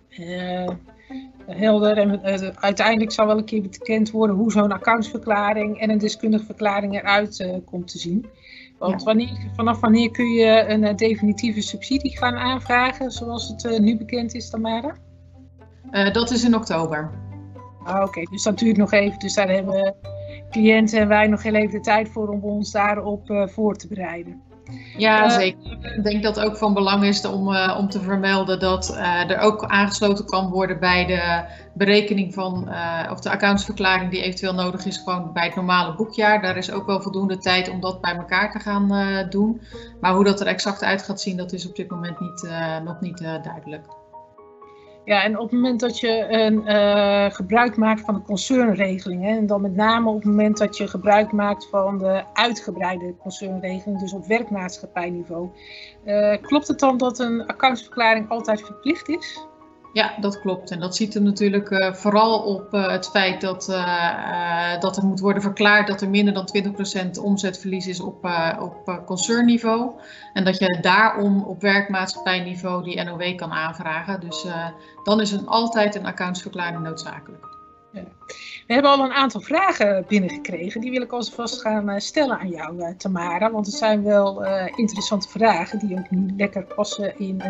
helder. 1.47 1.99
En 1.99 2.21
uh, 2.25 2.49
uiteindelijk 2.55 3.13
zal 3.13 3.27
wel 3.27 3.39
een 3.39 3.45
keer 3.45 3.63
bekend 3.63 4.11
worden 4.11 4.37
hoe 4.37 4.53
zo'n 4.53 4.73
accountsverklaring 4.73 5.81
en 5.81 5.91
een 5.91 5.99
deskundige 5.99 6.45
verklaring 6.45 6.95
eruit 6.95 7.39
uh, 7.39 7.57
komt 7.65 7.89
te 7.89 7.99
zien. 7.99 8.27
Want 8.79 9.01
ja. 9.01 9.07
wanneer, 9.07 9.51
vanaf 9.55 9.81
wanneer 9.81 10.11
kun 10.11 10.29
je 10.33 10.65
een 10.69 10.83
uh, 10.83 10.95
definitieve 10.95 11.61
subsidie 11.61 12.19
gaan 12.19 12.35
aanvragen, 12.35 13.11
zoals 13.11 13.49
het 13.49 13.79
nu 13.81 13.97
bekend 13.97 14.35
is, 14.35 14.51
Tamara? 14.51 14.97
dat 16.13 16.31
is 16.31 16.45
in 16.45 16.55
oktober. 16.55 17.11
Ah, 17.85 17.95
Oké, 17.95 18.05
okay. 18.05 18.25
dus 18.31 18.43
dat 18.43 18.59
duurt 18.59 18.77
nog 18.77 18.93
even. 18.93 19.19
Dus 19.19 19.35
daar 19.35 19.49
hebben 19.49 19.95
cliënten 20.51 21.01
en 21.01 21.09
wij 21.09 21.27
nog 21.27 21.43
heel 21.43 21.55
even 21.55 21.71
de 21.71 21.81
tijd 21.81 22.09
voor 22.09 22.29
om 22.29 22.43
ons 22.43 22.71
daarop 22.71 23.49
voor 23.53 23.77
te 23.77 23.89
bereiden. 23.89 24.43
Ja, 24.97 25.29
zeker. 25.29 25.95
Ik 25.97 26.05
denk 26.05 26.23
dat 26.23 26.37
het 26.37 26.45
ook 26.45 26.57
van 26.57 26.75
belang 26.75 27.05
is 27.05 27.25
om, 27.25 27.49
uh, 27.49 27.77
om 27.79 27.89
te 27.89 28.01
vermelden 28.01 28.59
dat 28.59 28.91
uh, 28.91 29.31
er 29.31 29.39
ook 29.39 29.65
aangesloten 29.65 30.27
kan 30.27 30.51
worden 30.51 30.81
bij 30.81 31.07
de 31.07 31.45
berekening 31.75 32.35
van, 32.35 32.69
uh, 32.69 33.09
of 33.11 33.21
de 33.21 33.31
accountsverklaring 33.31 34.11
die 34.11 34.23
eventueel 34.23 34.55
nodig 34.55 34.85
is, 34.85 34.97
gewoon 34.97 35.33
bij 35.33 35.45
het 35.45 35.55
normale 35.55 35.95
boekjaar. 35.95 36.43
Daar 36.43 36.57
is 36.57 36.71
ook 36.71 36.87
wel 36.87 37.03
voldoende 37.03 37.39
tijd 37.39 37.69
om 37.69 37.81
dat 37.81 38.01
bij 38.01 38.15
elkaar 38.15 38.53
te 38.53 38.59
gaan 38.59 38.89
doen. 39.31 39.61
Maar 40.01 40.15
hoe 40.15 40.25
dat 40.25 40.41
er 40.41 40.47
exact 40.47 40.83
uit 40.83 41.03
gaat 41.03 41.21
zien, 41.21 41.37
dat 41.37 41.53
is 41.53 41.69
op 41.69 41.77
dit 41.77 41.91
moment 41.91 42.21
niet, 42.21 42.49
nog 42.85 43.01
niet 43.01 43.19
duidelijk. 43.19 43.85
Ja, 45.05 45.23
en 45.23 45.39
op 45.39 45.51
het 45.51 45.53
moment 45.53 45.81
dat 45.81 46.01
je 46.01 46.27
een, 46.29 46.63
uh, 46.67 47.31
gebruik 47.31 47.77
maakt 47.77 48.01
van 48.01 48.15
de 48.15 48.23
concernregeling, 48.23 49.23
hè, 49.23 49.37
en 49.37 49.47
dan 49.47 49.61
met 49.61 49.75
name 49.75 50.09
op 50.09 50.15
het 50.15 50.25
moment 50.25 50.59
dat 50.59 50.77
je 50.77 50.89
gebruik 50.89 51.33
maakt 51.33 51.69
van 51.69 51.99
de 51.99 52.25
uitgebreide 52.33 53.17
concernregeling, 53.17 54.01
dus 54.01 54.13
op 54.13 54.27
werkmaatschappijniveau, 54.27 55.49
uh, 56.05 56.37
klopt 56.41 56.69
het 56.69 56.79
dan 56.79 56.97
dat 56.97 57.19
een 57.19 57.47
accountsverklaring 57.47 58.29
altijd 58.29 58.63
verplicht 58.63 59.09
is? 59.09 59.47
Ja, 59.95 60.15
dat 60.21 60.41
klopt. 60.41 60.71
En 60.71 60.81
dat 60.81 60.97
ziet 60.97 61.15
er 61.15 61.23
natuurlijk 61.23 61.71
uh, 61.71 61.93
vooral 61.93 62.39
op 62.39 62.75
uh, 62.75 62.91
het 62.91 63.09
feit 63.11 63.41
dat, 63.41 63.69
uh, 63.69 64.81
dat 64.81 64.97
er 64.97 65.05
moet 65.05 65.21
worden 65.21 65.43
verklaard 65.43 65.87
dat 65.87 66.01
er 66.01 66.09
minder 66.09 66.35
dan 66.35 66.49
20% 67.19 67.21
omzetverlies 67.23 67.87
is 67.87 68.01
op, 68.01 68.29
op 68.61 69.03
concernniveau. 69.07 69.91
En 70.33 70.45
dat 70.45 70.59
je 70.59 70.79
daarom 70.81 71.43
op 71.43 71.61
werkmaatschappijniveau 71.61 72.85
die 72.85 73.03
NOW 73.03 73.37
kan 73.37 73.53
aanvragen. 73.53 74.21
Dus 74.21 74.47
dan 75.05 75.21
is 75.21 75.33
er 75.33 75.41
altijd 75.45 75.95
een 75.95 76.07
accountsverklaring 76.07 76.83
noodzakelijk. 76.83 77.54
Ja. 77.95 78.03
We 78.67 78.73
hebben 78.73 78.91
al 78.91 79.05
een 79.05 79.13
aantal 79.13 79.41
vragen 79.41 80.05
binnengekregen. 80.09 80.81
Die 80.81 80.91
wil 80.91 81.03
ik 81.03 81.13
alvast 81.13 81.61
gaan 81.61 82.01
stellen 82.01 82.39
aan 82.39 82.49
jou, 82.49 82.95
Tamara. 82.97 83.51
Want 83.51 83.67
het 83.67 83.75
zijn 83.75 84.03
wel 84.03 84.45
interessante 84.77 85.29
vragen 85.29 85.79
die 85.79 85.99
ook 85.99 86.11
nu 86.11 86.35
lekker 86.37 86.65
passen 86.65 87.19
in 87.19 87.41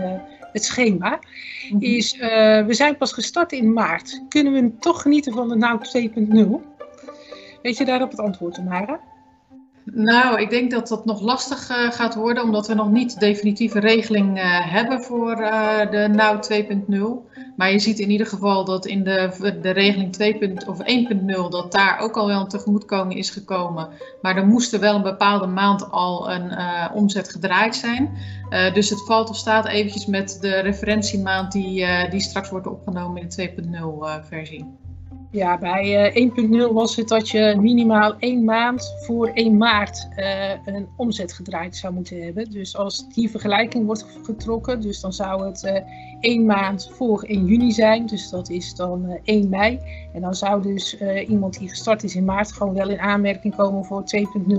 het 0.54 0.64
schema, 0.64 1.18
mhm. 1.70 1.82
is 1.82 2.14
uh, 2.14 2.20
we 2.66 2.74
zijn 2.74 2.96
pas 2.96 3.12
gestart 3.12 3.52
in 3.52 3.72
maart. 3.72 4.22
Kunnen 4.28 4.52
we 4.52 4.78
toch 4.78 5.02
genieten 5.02 5.32
van 5.32 5.48
de 5.48 5.56
NOW 5.56 5.82
2.0? 6.60 6.72
Weet 7.62 7.76
je 7.76 7.84
daarop 7.84 8.10
het 8.10 8.20
antwoord, 8.20 8.54
Tamara? 8.54 9.00
Nou, 9.85 10.41
ik 10.41 10.50
denk 10.50 10.71
dat 10.71 10.88
dat 10.88 11.05
nog 11.05 11.21
lastig 11.21 11.71
uh, 11.71 11.91
gaat 11.91 12.14
worden, 12.14 12.43
omdat 12.43 12.67
we 12.67 12.75
nog 12.75 12.91
niet 12.91 13.21
definitieve 13.21 13.81
regeling 13.81 14.38
uh, 14.38 14.73
hebben 14.73 15.03
voor 15.03 15.41
uh, 15.41 15.91
de 15.91 16.09
NOW 16.09 16.43
2.0. 17.26 17.33
Maar 17.57 17.73
je 17.73 17.79
ziet 17.79 17.99
in 17.99 18.11
ieder 18.11 18.26
geval 18.26 18.64
dat 18.64 18.87
in 18.87 19.05
de, 19.05 19.57
de 19.62 19.71
regeling 19.71 20.12
2. 20.12 20.53
of 20.67 20.79
1.0 20.79 21.49
dat 21.49 21.73
daar 21.73 21.99
ook 21.99 22.17
al 22.17 22.26
wel 22.26 22.41
een 22.41 22.49
tegemoetkoming 22.49 23.19
is 23.19 23.31
gekomen. 23.31 23.88
Maar 24.23 24.37
er 24.37 24.47
moest 24.47 24.73
er 24.73 24.81
wel 24.81 24.95
een 24.95 25.03
bepaalde 25.03 25.47
maand 25.47 25.91
al 25.91 26.31
een 26.31 26.53
omzet 26.93 27.31
gedraaid 27.31 27.76
zijn. 27.76 28.11
dus 28.73 28.91
het 28.91 29.05
valt 29.05 29.29
of 29.29 29.37
staat 29.37 29.67
eventjes 29.67 30.07
met 30.07 30.38
de 30.41 30.59
referentiemaand 30.59 31.53
die, 31.53 31.87
die 32.11 32.21
straks 32.21 32.50
wordt 32.50 32.67
opgenomen 32.67 33.23
in 33.23 33.29
de 33.29 33.50
2.0 34.23 34.29
versie. 34.29 34.84
Ja, 35.35 35.59
bij 35.59 36.14
uh, 36.14 36.25
eh, 36.25 36.69
1.0 36.69 36.73
was 36.73 36.97
het 36.97 37.09
dat 37.09 37.29
je 37.29 37.57
minimaal 37.61 38.14
één 38.19 38.45
maand 38.45 38.95
voor 39.00 39.29
1 39.29 39.57
maart 39.57 40.09
uh, 40.17 40.50
een 40.64 40.88
omzet 40.97 41.33
gedraaid 41.33 41.76
zou 41.76 41.95
moeten 41.95 42.23
hebben. 42.23 42.50
Dus 42.50 42.76
als 42.76 43.09
die 43.09 43.31
vergelijking 43.31 43.87
wordt 43.87 44.07
getrokken, 44.23 44.81
dus 44.81 45.00
dan 45.00 45.12
zou 45.12 45.47
het 45.47 45.62
uh, 45.64 45.79
één 46.21 46.47
maand 46.47 46.91
voor 46.93 47.23
1 47.23 47.45
juni 47.45 47.73
zijn. 47.73 48.07
Dus 48.07 48.31
dat 48.31 48.50
is 48.50 48.75
dan 48.75 49.19
1 49.25 49.49
mei. 49.49 49.81
En 50.12 50.21
dan 50.21 50.35
zou 50.35 50.62
dus 50.62 50.99
iemand 51.26 51.59
die 51.59 51.69
gestart 51.69 52.03
is 52.03 52.14
in 52.14 52.25
maart 52.25 52.53
gewoon 52.53 52.75
wel 52.75 52.88
in 52.88 53.00
aanmerking 53.00 53.57
komen 53.57 53.85
voor 53.85 54.03
2.0. 54.03 54.55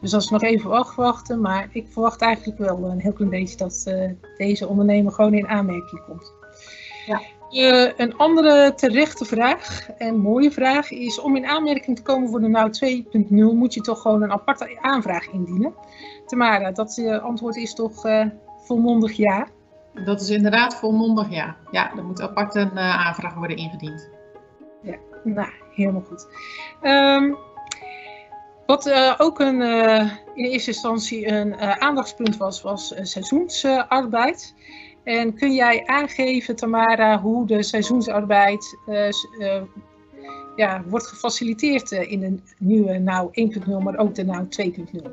Dus 0.00 0.10
dat 0.10 0.22
is 0.22 0.30
nog 0.30 0.42
even 0.42 0.70
afwachten, 0.70 1.40
maar 1.40 1.68
ik 1.72 1.86
verwacht 1.88 2.20
eigenlijk 2.20 2.58
wel 2.58 2.84
een 2.84 3.00
heel 3.00 3.12
klein 3.12 3.30
beetje 3.30 3.56
dat 3.56 3.94
deze 4.36 4.68
ondernemer 4.68 5.12
gewoon 5.12 5.34
in 5.34 5.48
aanmerking 5.48 6.04
komt. 6.06 6.43
Uh, 7.54 7.90
een 7.96 8.16
andere 8.16 8.74
terechte 8.74 9.24
vraag 9.24 9.90
en 9.90 10.18
mooie 10.20 10.50
vraag 10.50 10.90
is: 10.90 11.20
om 11.20 11.36
in 11.36 11.46
aanmerking 11.46 11.96
te 11.96 12.02
komen 12.02 12.28
voor 12.28 12.40
de 12.40 12.48
NOW 12.48 12.72
2.0 13.22 13.28
moet 13.56 13.74
je 13.74 13.80
toch 13.80 14.00
gewoon 14.00 14.22
een 14.22 14.32
aparte 14.32 14.78
aanvraag 14.80 15.26
indienen. 15.26 15.74
Tamara, 16.26 16.72
dat 16.72 16.96
uh, 16.96 17.22
antwoord 17.22 17.56
is 17.56 17.74
toch 17.74 18.06
uh, 18.06 18.26
volmondig 18.64 19.12
ja? 19.12 19.46
Dat 20.04 20.20
is 20.20 20.30
inderdaad 20.30 20.74
volmondig 20.74 21.30
ja. 21.30 21.56
Ja, 21.70 21.96
er 21.96 22.04
moet 22.04 22.20
apart 22.20 22.54
een 22.54 22.78
aanvraag 22.78 23.34
worden 23.34 23.56
ingediend. 23.56 24.10
Ja, 24.82 24.96
nou, 25.24 25.48
helemaal 25.74 26.04
goed. 26.08 26.26
Um, 26.82 27.36
wat 28.66 28.92
ook 29.18 29.40
een, 29.40 29.62
in 30.34 30.44
eerste 30.44 30.70
instantie 30.70 31.28
een 31.28 31.56
aandachtspunt 31.60 32.36
was, 32.36 32.62
was 32.62 32.94
seizoensarbeid. 33.02 34.54
En 35.04 35.34
kun 35.34 35.54
jij 35.54 35.86
aangeven, 35.86 36.56
Tamara, 36.56 37.20
hoe 37.20 37.46
de 37.46 37.62
seizoensarbeid 37.62 38.78
uh, 38.88 39.08
uh, 39.38 39.62
ja, 40.56 40.82
wordt 40.86 41.06
gefaciliteerd 41.06 41.92
uh, 41.92 42.10
in 42.10 42.20
de 42.20 42.38
nieuwe 42.58 42.98
NOW 42.98 43.28
1.0, 43.56 43.82
maar 43.82 43.96
ook 43.98 44.14
de 44.14 44.24
NOW 44.24 44.46
2.0? 44.60 45.10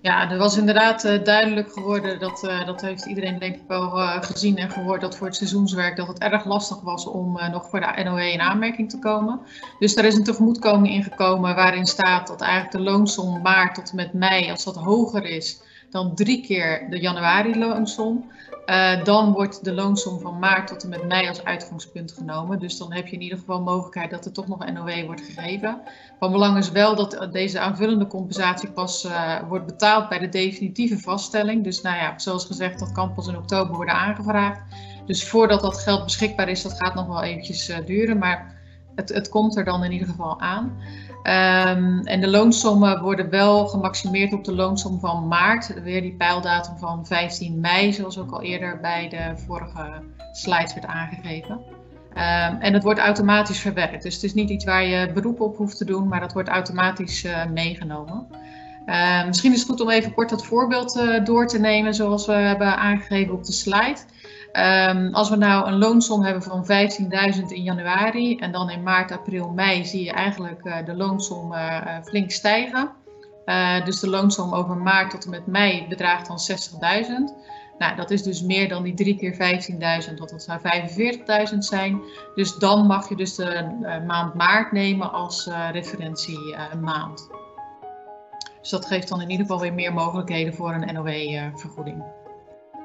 Ja, 0.00 0.30
er 0.30 0.38
was 0.38 0.56
inderdaad 0.56 1.02
duidelijk 1.24 1.72
geworden, 1.72 2.18
dat, 2.18 2.40
dat 2.66 2.80
heeft 2.80 3.06
iedereen 3.06 3.38
denk 3.38 3.54
ik 3.54 3.62
wel 3.68 3.90
gezien 4.20 4.56
en 4.56 4.70
gehoord, 4.70 5.00
dat 5.00 5.16
voor 5.16 5.26
het 5.26 5.36
seizoenswerk 5.36 5.96
dat 5.96 6.08
het 6.08 6.18
erg 6.18 6.44
lastig 6.44 6.80
was 6.80 7.06
om 7.06 7.38
nog 7.50 7.68
voor 7.68 7.80
de 7.80 8.02
NOE 8.04 8.32
in 8.32 8.40
aanmerking 8.40 8.90
te 8.90 8.98
komen. 8.98 9.40
Dus 9.78 9.96
er 9.96 10.04
is 10.04 10.14
een 10.14 10.24
tegemoetkoming 10.24 10.94
ingekomen 10.94 11.54
waarin 11.54 11.86
staat 11.86 12.26
dat 12.26 12.40
eigenlijk 12.40 12.72
de 12.72 12.90
loonsom 12.90 13.42
maart 13.42 13.74
tot 13.74 13.90
en 13.90 13.96
met 13.96 14.12
mei, 14.12 14.50
als 14.50 14.64
dat 14.64 14.76
hoger 14.76 15.24
is, 15.24 15.60
dan 15.92 16.14
drie 16.14 16.42
keer 16.42 16.86
de 16.90 17.00
januari 17.00 17.58
loonsom. 17.58 18.30
Uh, 18.66 19.04
dan 19.04 19.32
wordt 19.32 19.64
de 19.64 19.72
loonsom 19.72 20.20
van 20.20 20.38
maart 20.38 20.68
tot 20.68 20.82
en 20.82 20.88
met 20.88 21.06
mei 21.06 21.28
als 21.28 21.44
uitgangspunt 21.44 22.12
genomen. 22.12 22.58
Dus 22.58 22.78
dan 22.78 22.92
heb 22.92 23.06
je 23.06 23.16
in 23.16 23.22
ieder 23.22 23.38
geval 23.38 23.60
mogelijkheid 23.60 24.10
dat 24.10 24.24
er 24.24 24.32
toch 24.32 24.48
nog 24.48 24.72
NOW 24.72 25.04
wordt 25.04 25.20
gegeven. 25.20 25.80
Van 26.18 26.32
belang 26.32 26.58
is 26.58 26.70
wel 26.70 26.96
dat 26.96 27.28
deze 27.32 27.58
aanvullende 27.58 28.06
compensatie 28.06 28.70
pas 28.70 29.04
uh, 29.04 29.40
wordt 29.48 29.66
betaald 29.66 30.08
bij 30.08 30.18
de 30.18 30.28
definitieve 30.28 30.98
vaststelling. 30.98 31.64
Dus 31.64 31.80
nou 31.80 31.96
ja, 31.96 32.18
zoals 32.18 32.44
gezegd, 32.44 32.78
dat 32.78 32.92
kan 32.92 33.14
pas 33.14 33.26
in 33.26 33.36
oktober 33.36 33.76
worden 33.76 33.94
aangevraagd. 33.94 34.60
Dus 35.06 35.28
voordat 35.28 35.60
dat 35.60 35.78
geld 35.78 36.04
beschikbaar 36.04 36.48
is, 36.48 36.62
dat 36.62 36.76
gaat 36.78 36.94
nog 36.94 37.06
wel 37.06 37.22
eventjes 37.22 37.68
uh, 37.68 37.76
duren. 37.86 38.18
Maar 38.18 38.60
het, 38.94 39.08
het 39.08 39.28
komt 39.28 39.56
er 39.56 39.64
dan 39.64 39.84
in 39.84 39.92
ieder 39.92 40.08
geval 40.08 40.40
aan. 40.40 40.80
Um, 41.22 42.00
en 42.00 42.20
de 42.20 42.28
loonsommen 42.28 43.02
worden 43.02 43.30
wel 43.30 43.66
gemaximeerd 43.66 44.32
op 44.32 44.44
de 44.44 44.54
loonsom 44.54 45.00
van 45.00 45.28
maart. 45.28 45.82
Weer 45.82 46.00
die 46.00 46.14
pijldatum 46.14 46.78
van 46.78 47.06
15 47.06 47.60
mei, 47.60 47.92
zoals 47.92 48.18
ook 48.18 48.30
al 48.30 48.42
eerder 48.42 48.80
bij 48.80 49.08
de 49.08 49.42
vorige 49.46 50.02
slides 50.32 50.74
werd 50.74 50.86
aangegeven. 50.86 51.60
Um, 52.10 52.60
en 52.60 52.72
het 52.72 52.82
wordt 52.82 53.00
automatisch 53.00 53.60
verwerkt. 53.60 54.02
Dus 54.02 54.14
het 54.14 54.22
is 54.22 54.34
niet 54.34 54.50
iets 54.50 54.64
waar 54.64 54.84
je 54.84 55.12
beroep 55.12 55.40
op 55.40 55.56
hoeft 55.56 55.76
te 55.76 55.84
doen, 55.84 56.08
maar 56.08 56.20
dat 56.20 56.32
wordt 56.32 56.48
automatisch 56.48 57.24
uh, 57.24 57.46
meegenomen. 57.46 58.26
Uh, 58.86 59.26
misschien 59.26 59.52
is 59.52 59.58
het 59.58 59.68
goed 59.68 59.80
om 59.80 59.90
even 59.90 60.14
kort 60.14 60.28
dat 60.28 60.46
voorbeeld 60.46 60.96
uh, 60.96 61.24
door 61.24 61.46
te 61.46 61.58
nemen, 61.58 61.94
zoals 61.94 62.26
we 62.26 62.32
hebben 62.32 62.76
aangegeven 62.76 63.34
op 63.34 63.44
de 63.44 63.52
slide. 63.52 63.98
Um, 64.52 65.14
als 65.14 65.30
we 65.30 65.36
nou 65.36 65.66
een 65.66 65.78
loonsom 65.78 66.22
hebben 66.22 66.42
van 66.42 66.66
15.000 67.34 67.42
in 67.48 67.62
januari 67.62 68.36
en 68.36 68.52
dan 68.52 68.70
in 68.70 68.82
maart, 68.82 69.12
april, 69.12 69.48
mei 69.48 69.84
zie 69.84 70.04
je 70.04 70.12
eigenlijk 70.12 70.64
uh, 70.64 70.76
de 70.84 70.94
loonsom 70.94 71.52
uh, 71.52 71.96
flink 72.04 72.30
stijgen. 72.30 72.90
Dus 73.84 74.00
de 74.00 74.08
loonsom 74.08 74.54
over 74.54 74.76
maart 74.76 75.10
tot 75.10 75.24
en 75.24 75.30
met 75.30 75.46
mei 75.46 75.86
bedraagt 75.88 76.26
dan 76.26 76.38
60.000. 76.50 77.08
Nou, 77.78 77.96
dat 77.96 78.10
is 78.10 78.22
dus 78.22 78.42
meer 78.42 78.68
dan 78.68 78.82
die 78.82 78.94
3 78.94 79.16
keer 79.16 79.32
15.000, 80.04 80.14
want 80.18 80.30
dat 80.30 80.42
zou 80.42 80.60
45.000 81.52 81.58
zijn. 81.58 82.00
Dus 82.34 82.56
dan 82.56 82.86
mag 82.86 83.08
je 83.08 83.16
dus 83.16 83.34
de 83.34 84.02
maand 84.06 84.34
maart 84.34 84.72
nemen 84.72 85.12
als 85.12 85.50
referentiemaand. 85.70 87.28
Dus 88.60 88.70
dat 88.70 88.86
geeft 88.86 89.08
dan 89.08 89.20
in 89.20 89.30
ieder 89.30 89.46
geval 89.46 89.60
weer 89.60 89.74
meer 89.74 89.92
mogelijkheden 89.92 90.54
voor 90.54 90.72
een 90.72 90.94
NOW-vergoeding. 90.94 92.04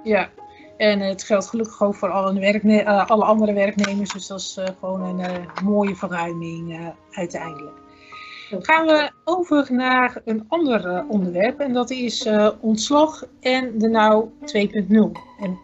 Ja, 0.03 0.29
en 0.77 0.99
het 0.99 1.23
geldt 1.23 1.47
gelukkig 1.47 1.83
ook 1.83 1.95
voor 1.95 2.09
alle, 2.09 2.39
werkne 2.39 2.83
uh, 2.83 3.09
alle 3.09 3.23
andere 3.23 3.53
werknemers. 3.53 4.11
Dus 4.13 4.27
dat 4.27 4.39
is 4.39 4.57
uh, 4.59 4.65
gewoon 4.79 5.01
een 5.01 5.19
uh, 5.19 5.63
mooie 5.63 5.95
verruiming 5.95 6.93
uiteindelijk. 7.11 7.75
Dan 8.49 8.63
gaan 8.63 8.85
we 8.85 9.11
over 9.23 9.67
naar 9.73 10.21
een 10.25 10.45
ander 10.47 11.05
onderwerp. 11.07 11.59
En 11.59 11.73
dat 11.73 11.89
is 11.89 12.29
ontslag 12.59 13.23
en 13.39 13.77
de 13.77 13.87
NOW 13.87 14.27
2.0. 14.27 15.21
En, 15.39 15.59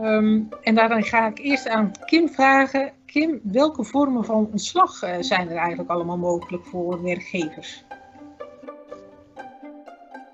um, 0.00 0.48
en 0.62 0.74
daarin 0.74 1.02
ga 1.02 1.26
ik 1.26 1.38
eerst 1.38 1.68
aan 1.68 1.92
Kim 2.04 2.28
vragen. 2.28 2.92
Kim, 3.06 3.40
welke 3.42 3.84
vormen 3.84 4.24
van 4.24 4.48
ontslag 4.52 4.92
zijn 5.20 5.50
er 5.50 5.56
eigenlijk 5.56 5.90
allemaal 5.90 6.18
mogelijk 6.18 6.64
voor 6.64 7.02
werkgevers? 7.02 7.84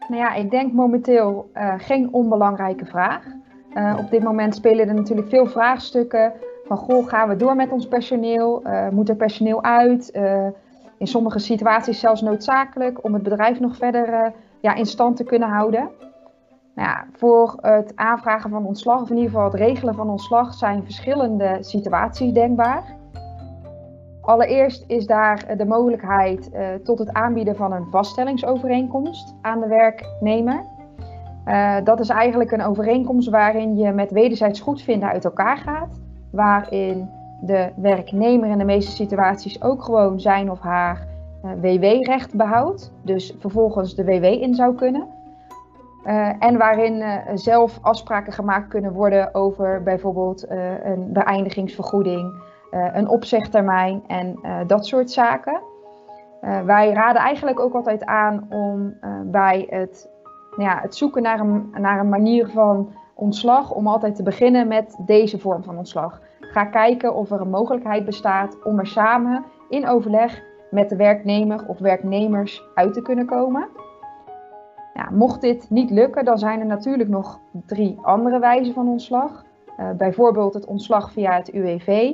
Nou 0.08 0.22
ja, 0.22 0.34
ik 0.34 0.50
denk 0.50 0.72
momenteel 0.72 1.50
geen 1.78 2.12
onbelangrijke 2.12 2.86
vraag. 2.86 3.24
Uh, 3.74 3.96
op 3.98 4.10
dit 4.10 4.22
moment 4.22 4.54
spelen 4.54 4.88
er 4.88 4.94
natuurlijk 4.94 5.28
veel 5.28 5.46
vraagstukken 5.46 6.32
van 6.64 6.76
goh, 6.76 7.08
gaan 7.08 7.28
we 7.28 7.36
door 7.36 7.56
met 7.56 7.70
ons 7.70 7.88
personeel? 7.88 8.62
Uh, 8.66 8.88
moet 8.88 9.08
er 9.08 9.16
personeel 9.16 9.62
uit? 9.62 10.10
Uh, 10.12 10.46
in 10.98 11.06
sommige 11.06 11.38
situaties 11.38 12.00
zelfs 12.00 12.20
noodzakelijk 12.20 13.04
om 13.04 13.14
het 13.14 13.22
bedrijf 13.22 13.60
nog 13.60 13.76
verder 13.76 14.32
ja, 14.60 14.74
in 14.74 14.86
stand 14.86 15.16
te 15.16 15.24
kunnen 15.24 15.48
houden. 15.48 15.90
Nou 16.74 16.88
ja, 16.88 17.04
voor 17.12 17.58
het 17.60 17.92
aanvragen 17.94 18.50
van 18.50 18.66
ontslag, 18.66 19.00
of 19.00 19.10
in 19.10 19.16
ieder 19.16 19.30
geval 19.30 19.50
het 19.50 19.60
regelen 19.60 19.94
van 19.94 20.10
ontslag, 20.10 20.54
zijn 20.54 20.82
verschillende 20.82 21.56
situaties 21.60 22.32
denkbaar. 22.32 22.96
Allereerst 24.20 24.84
is 24.86 25.06
daar 25.06 25.56
de 25.56 25.66
mogelijkheid 25.66 26.50
tot 26.84 26.98
het 26.98 27.12
aanbieden 27.12 27.56
van 27.56 27.72
een 27.72 27.86
vaststellingsovereenkomst 27.90 29.34
aan 29.40 29.60
de 29.60 29.66
werknemer. 29.66 30.64
Uh, 31.46 31.76
dat 31.84 32.00
is 32.00 32.08
eigenlijk 32.08 32.50
een 32.52 32.62
overeenkomst 32.62 33.28
waarin 33.28 33.76
je 33.76 33.92
met 33.92 34.10
wederzijds 34.10 34.60
goedvinden 34.60 35.08
uit 35.08 35.24
elkaar 35.24 35.56
gaat, 35.56 36.00
waarin 36.30 37.08
de 37.40 37.72
werknemer 37.76 38.48
in 38.48 38.58
de 38.58 38.64
meeste 38.64 38.90
situaties 38.90 39.62
ook 39.62 39.82
gewoon 39.82 40.20
zijn 40.20 40.50
of 40.50 40.60
haar 40.60 41.06
eh, 41.42 41.50
WW-recht 41.60 42.34
behoudt, 42.34 42.92
dus 43.02 43.34
vervolgens 43.38 43.94
de 43.94 44.04
WW 44.04 44.24
in 44.24 44.54
zou 44.54 44.74
kunnen. 44.74 45.06
en 46.38 46.58
waarin 46.58 47.04
zelf 47.34 47.78
afspraken 47.82 48.32
gemaakt 48.32 48.68
kunnen 48.68 48.92
worden 48.92 49.34
over 49.34 49.82
bijvoorbeeld 49.82 50.46
een 50.84 51.12
beëindigingsvergoeding, 51.12 52.32
eh, 52.74 52.86
een 52.92 53.08
opzegtermijn 53.08 54.02
en 54.06 54.38
eh, 54.42 54.56
dat 54.66 54.86
soort 54.86 55.10
zaken. 55.10 55.60
Eh, 56.40 56.60
wij 56.60 56.92
raden 56.92 57.22
eigenlijk 57.22 57.60
ook 57.60 57.74
altijd 57.74 58.04
aan 58.04 58.46
om 58.50 58.94
bij 59.24 59.66
het, 59.70 60.08
ja, 60.56 60.80
het 60.80 60.96
zoeken 60.96 61.22
naar 61.22 61.40
een, 61.40 61.74
naar 61.78 62.00
een 62.00 62.08
manier 62.08 62.48
van 62.48 62.92
ontslag, 63.14 63.72
om 63.72 63.86
altijd 63.86 64.16
te 64.16 64.22
beginnen 64.22 64.68
met 64.68 64.96
deze 65.06 65.38
vorm 65.38 65.62
van 65.62 65.78
ontslag. 65.78 66.20
Ga 66.40 66.64
kijken 66.64 67.14
of 67.14 67.30
er 67.30 67.40
een 67.40 67.50
mogelijkheid 67.50 68.04
bestaat 68.04 68.62
om 68.62 68.78
er 68.78 68.86
samen 68.86 69.44
in 69.68 69.88
overleg 69.88 70.42
met 70.70 70.88
de 70.88 70.96
werknemer 70.96 71.64
of 71.68 71.78
werknemers 71.78 72.62
uit 72.74 72.94
te 72.94 73.02
kunnen 73.02 73.26
komen. 73.26 73.68
Ja, 74.94 75.08
mocht 75.10 75.40
dit 75.40 75.70
niet 75.70 75.90
lukken, 75.90 76.24
dan 76.24 76.38
zijn 76.38 76.60
er 76.60 76.66
natuurlijk 76.66 77.08
nog 77.08 77.40
drie 77.66 77.98
andere 78.02 78.38
wijzen 78.38 78.74
van 78.74 78.88
ontslag. 78.88 79.44
Uh, 79.80 79.90
bijvoorbeeld 79.90 80.54
het 80.54 80.66
ontslag 80.66 81.12
via 81.12 81.32
het 81.32 81.52
UWV, 81.52 82.12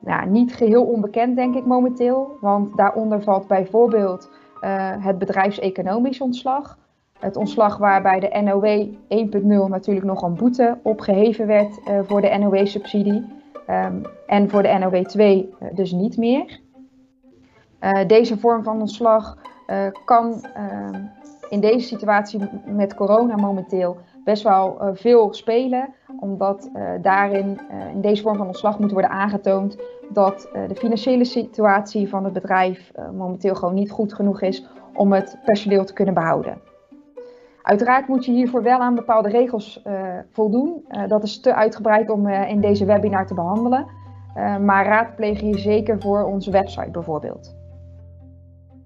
nou, 0.00 0.28
niet 0.28 0.54
geheel 0.54 0.84
onbekend, 0.84 1.36
denk 1.36 1.54
ik 1.54 1.64
momenteel. 1.64 2.36
Want 2.40 2.76
daaronder 2.76 3.22
valt 3.22 3.46
bijvoorbeeld 3.46 4.30
uh, 4.60 5.04
het 5.04 5.18
bedrijfseconomisch 5.18 6.20
ontslag. 6.20 6.78
Het 7.18 7.36
ontslag 7.36 7.76
waarbij 7.76 8.20
de 8.20 8.40
NOW 8.42 8.88
1.0 9.66 9.70
natuurlijk 9.70 10.06
nog 10.06 10.22
een 10.22 10.34
boete 10.34 10.78
opgeheven 10.82 11.46
werd 11.46 11.78
uh, 11.78 12.00
voor 12.02 12.20
de 12.20 12.38
NOW-subsidie. 12.38 13.26
Um, 13.70 14.02
en 14.26 14.50
voor 14.50 14.62
de 14.62 14.78
NOW 14.78 15.04
2 15.04 15.54
uh, 15.62 15.68
dus 15.74 15.92
niet 15.92 16.16
meer. 16.16 16.60
deze 18.06 18.38
vorm 18.38 18.62
van 18.62 18.80
ontslag 18.80 19.36
kan 20.04 20.44
ehm, 20.54 21.04
in 21.48 21.60
deze 21.60 21.86
situatie 21.86 22.40
met 22.66 22.94
corona 22.94 23.36
momenteel 23.36 23.96
best 24.24 24.42
wel 24.42 24.78
veel 24.94 25.34
spelen, 25.34 25.94
omdat 26.20 26.70
daarin 27.02 27.60
in 27.92 28.00
deze 28.00 28.22
vorm 28.22 28.36
van 28.36 28.46
ontslag 28.46 28.78
moet 28.78 28.92
worden 28.92 29.10
aangetoond 29.10 29.76
dat 30.08 30.48
de 30.68 30.74
financiële 30.74 31.24
situatie 31.24 32.08
van 32.08 32.24
het 32.24 32.32
bedrijf 32.32 32.92
momenteel 33.12 33.54
gewoon 33.54 33.74
niet 33.74 33.90
goed 33.90 34.14
genoeg 34.14 34.40
is 34.40 34.66
om 34.94 35.12
het 35.12 35.38
personeel 35.44 35.84
te 35.84 35.92
kunnen 35.92 36.14
behouden. 36.14 36.67
Uiteraard 37.62 38.08
moet 38.08 38.24
je 38.24 38.32
hiervoor 38.32 38.62
wel 38.62 38.78
aan 38.78 38.94
bepaalde 38.94 39.28
regels 39.28 39.82
voldoen. 40.30 40.84
dat 41.08 41.22
is 41.22 41.40
te 41.40 41.54
uitgebreid 41.54 42.10
om 42.10 42.28
in 42.28 42.60
deze 42.60 42.84
webinar 42.84 43.26
te 43.26 43.34
behandelen. 43.34 43.86
maar 44.64 44.86
raadpleeg 44.86 45.40
hier 45.40 45.58
zeker 45.58 46.00
voor 46.00 46.22
onze 46.22 46.50
website 46.50 46.90
bijvoorbeeld. 46.90 47.56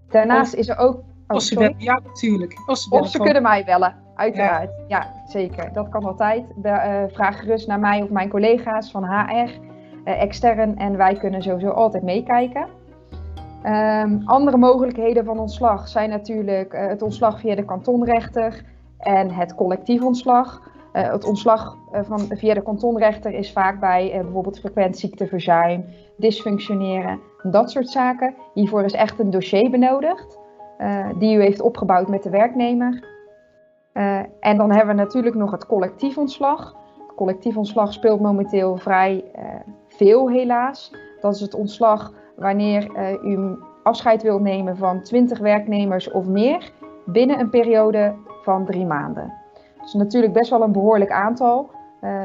Daarnaast 0.08 0.54
is 0.54 0.68
er 0.68 0.78
ook. 0.78 0.94
Oh, 0.96 1.02
als 1.26 1.48
ja, 1.76 2.00
natuurlijk. 2.04 2.62
Als 2.66 2.88
of 2.88 3.08
ze 3.08 3.18
kunnen 3.18 3.42
mij 3.42 3.64
bellen. 3.64 3.94
Uiteraard, 4.14 4.70
ja. 4.88 5.12
zeker. 5.26 5.72
Dat 5.72 5.88
kan 5.88 6.04
altijd. 6.04 6.44
Uh, 6.62 7.02
vraag 7.08 7.38
gerust 7.38 7.66
naar 7.66 7.80
mij 7.80 8.02
of 8.02 8.08
mijn 8.08 8.28
collega's 8.28 8.90
van 8.90 9.04
HR, 9.04 9.32
uh, 9.32 9.50
eh, 10.04 10.22
extern, 10.22 10.78
en 10.78 10.96
wij 10.96 11.14
kunnen 11.14 11.42
sowieso 11.42 11.68
altijd 11.68 12.02
meekijken. 12.02 12.66
Um, 13.66 14.22
andere 14.24 14.56
mogelijkheden 14.56 15.24
van 15.24 15.38
ontslag 15.38 15.88
zijn 15.88 16.10
natuurlijk 16.10 16.72
uh, 16.72 16.86
het 16.86 17.02
ontslag 17.02 17.40
via 17.40 17.54
de 17.54 17.64
kantonrechter 17.64 18.64
en 18.98 19.30
het 19.30 19.54
collectief 19.54 20.02
ontslag. 20.02 20.70
het 20.92 21.24
ontslag 21.24 21.76
van, 21.92 22.20
via 22.28 22.54
de 22.54 22.62
kantonrechter 22.62 23.32
is 23.32 23.52
vaak 23.52 23.80
bij 23.80 24.10
bijvoorbeeld 24.22 24.58
frequent 24.58 24.98
ziekteverzuim, 24.98 25.84
dysfunctioneren, 26.16 27.20
dat 27.42 27.70
soort 27.70 27.88
zaken. 27.88 28.34
Hiervoor 28.54 28.84
is 28.84 28.92
echt 28.92 29.18
een 29.18 29.30
dossier 29.30 29.70
benodigd, 29.70 30.38
die 31.18 31.36
u 31.36 31.40
heeft 31.40 31.60
opgebouwd 31.60 32.08
met 32.08 32.22
de 32.22 32.30
werknemer. 32.30 33.04
En 34.40 34.56
dan 34.56 34.70
hebben 34.72 34.96
we 34.96 35.02
natuurlijk 35.02 35.34
nog 35.34 35.50
het 35.50 35.66
collectief 35.66 36.18
ontslag. 36.18 36.76
Het 37.06 37.16
collectief 37.16 37.56
ontslag 37.56 37.92
speelt 37.92 38.20
momenteel 38.20 38.76
vrij 38.76 39.24
veel 39.88 40.30
helaas. 40.30 40.92
Dat 41.20 41.34
is 41.34 41.40
het 41.40 41.54
ontslag 41.54 42.12
wanneer 42.42 42.90
uh, 42.96 43.32
u 43.32 43.58
afscheid 43.82 44.22
wilt 44.22 44.40
nemen 44.40 44.76
van 44.76 45.02
20 45.02 45.38
werknemers 45.38 46.10
of 46.10 46.26
meer 46.26 46.72
binnen 47.04 47.40
een 47.40 47.50
periode 47.50 48.14
van 48.42 48.64
drie 48.64 48.86
maanden. 48.86 49.32
Dat 49.76 49.86
is 49.86 49.92
natuurlijk 49.92 50.32
best 50.32 50.50
wel 50.50 50.62
een 50.62 50.72
behoorlijk 50.72 51.10
aantal. 51.10 51.70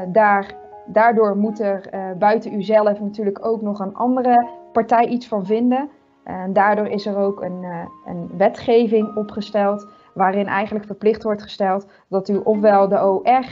daar, 0.08 0.54
daardoor 0.86 1.36
moet 1.36 1.60
er 1.60 1.90
buiten 2.18 2.54
uzelf 2.54 3.00
natuurlijk 3.00 3.46
ook 3.46 3.62
nog 3.62 3.78
een 3.78 3.94
andere 3.94 4.46
partij 4.72 5.06
iets 5.06 5.28
van 5.28 5.46
vinden. 5.46 5.88
En 6.24 6.52
daardoor 6.52 6.86
is 6.86 7.06
er 7.06 7.16
ook 7.16 7.42
een, 7.42 7.64
een 8.06 8.30
wetgeving 8.36 9.16
opgesteld 9.16 9.86
waarin 10.14 10.46
eigenlijk 10.46 10.86
verplicht 10.86 11.22
wordt 11.22 11.42
gesteld 11.42 11.86
dat 12.08 12.28
u 12.28 12.36
ofwel 12.36 12.88
de 12.88 13.04
OR 13.04 13.44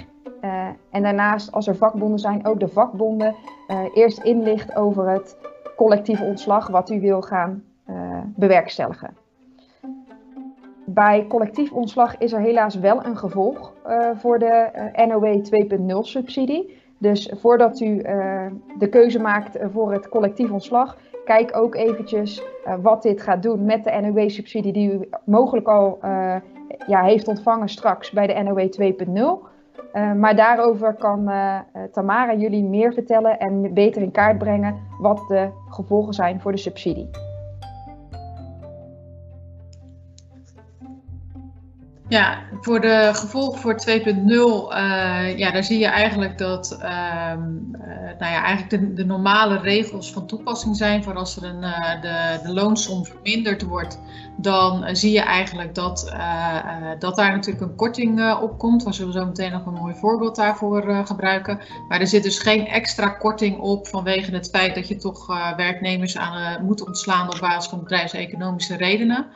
eh, 0.46 0.68
en 0.90 1.02
daarnaast 1.02 1.52
als 1.52 1.66
er 1.66 1.76
vakbonden 1.76 2.18
zijn 2.18 2.46
ook 2.46 2.60
de 2.60 2.68
vakbonden 2.68 3.34
uh, 3.68 3.80
eerst 3.94 4.18
inlicht 4.22 4.76
over 4.76 5.10
het 5.10 5.36
collectieve 5.76 6.24
ontslag 6.24 6.68
wat 6.68 6.90
u 6.90 7.00
wil 7.00 7.22
gaan 7.22 7.62
uh, 7.90 8.18
bewerkstelligen. 8.24 9.16
Bij 10.84 11.26
collectief 11.28 11.72
ontslag 11.72 12.18
is 12.18 12.32
er 12.32 12.40
helaas 12.40 12.74
wel 12.74 13.04
een 13.04 13.16
gevolg 13.16 13.72
voor 14.14 14.38
de 14.38 14.70
NOW 15.08 15.44
2.0 15.94 15.98
subsidie. 16.00 16.78
Dus 16.98 17.32
voordat 17.34 17.80
u 17.80 17.96
de 18.78 18.88
keuze 18.90 19.20
maakt 19.20 19.58
voor 19.72 19.92
het 19.92 20.08
collectief 20.08 20.50
ontslag, 20.50 20.96
kijk 21.24 21.56
ook 21.56 21.74
eventjes 21.74 22.42
wat 22.82 23.02
dit 23.02 23.22
gaat 23.22 23.42
doen 23.42 23.64
met 23.64 23.84
de 23.84 24.00
NOW-subsidie 24.00 24.72
die 24.72 24.92
u 24.92 25.08
mogelijk 25.24 25.68
al 25.68 25.98
ja, 26.86 27.02
heeft 27.02 27.28
ontvangen 27.28 27.68
straks 27.68 28.10
bij 28.10 28.26
de 28.26 28.42
NOW 28.42 28.68
2.0. 29.42 29.55
Uh, 29.94 30.12
maar 30.12 30.36
daarover 30.36 30.94
kan 30.94 31.28
uh, 31.28 31.58
Tamara 31.92 32.34
jullie 32.34 32.64
meer 32.64 32.92
vertellen 32.92 33.38
en 33.38 33.74
beter 33.74 34.02
in 34.02 34.10
kaart 34.10 34.38
brengen 34.38 34.76
wat 35.00 35.24
de 35.28 35.48
gevolgen 35.68 36.14
zijn 36.14 36.40
voor 36.40 36.52
de 36.52 36.58
subsidie. 36.58 37.25
Ja, 42.08 42.42
voor 42.60 42.80
de 42.80 43.10
gevolgen 43.14 43.60
voor 43.60 43.80
2.0, 43.88 43.94
uh, 43.94 45.38
ja, 45.38 45.50
daar 45.50 45.64
zie 45.64 45.78
je 45.78 45.86
eigenlijk 45.86 46.38
dat 46.38 46.78
uh, 46.82 46.88
nou 48.18 48.32
ja, 48.32 48.42
eigenlijk 48.44 48.70
de, 48.70 48.92
de, 48.92 49.04
normale 49.04 49.58
regels 49.58 50.12
van 50.12 50.26
toepassing 50.26 50.76
zijn. 50.76 51.02
Voor 51.02 51.14
als 51.14 51.36
er 51.36 51.44
een, 51.44 51.62
uh, 51.62 52.02
de, 52.02 52.40
de 52.42 52.52
loonsom 52.52 53.04
verminderd 53.04 53.62
wordt, 53.62 54.00
dan 54.36 54.96
zie 54.96 55.12
je 55.12 55.20
eigenlijk 55.20 55.74
dat, 55.74 56.14
dat 56.98 57.16
daar 57.16 57.32
natuurlijk 57.32 57.64
een 57.64 57.76
korting 57.76 58.34
op 58.40 58.58
komt. 58.58 58.84
We 58.84 58.92
zullen 58.92 59.12
zo 59.12 59.26
meteen 59.26 59.52
nog 59.52 59.66
een 59.66 59.72
mooi 59.72 59.94
voorbeeld 59.94 60.36
daarvoor 60.36 61.06
gebruiken. 61.06 61.60
Maar 61.88 62.00
er 62.00 62.06
zit 62.06 62.22
dus 62.22 62.38
geen 62.38 62.66
extra 62.66 63.08
korting 63.08 63.58
op 63.58 63.88
vanwege 63.88 64.34
het 64.34 64.50
feit 64.50 64.74
dat 64.74 64.88
je 64.88 64.96
toch 64.96 65.26
werknemers 65.56 66.16
aan, 66.16 66.64
moet 66.64 66.86
ontslaan 66.86 67.32
op 67.32 67.38
basis 67.40 67.70
van 67.70 67.78
bedrijfseconomische 67.78 68.76
redenen. 68.76 69.26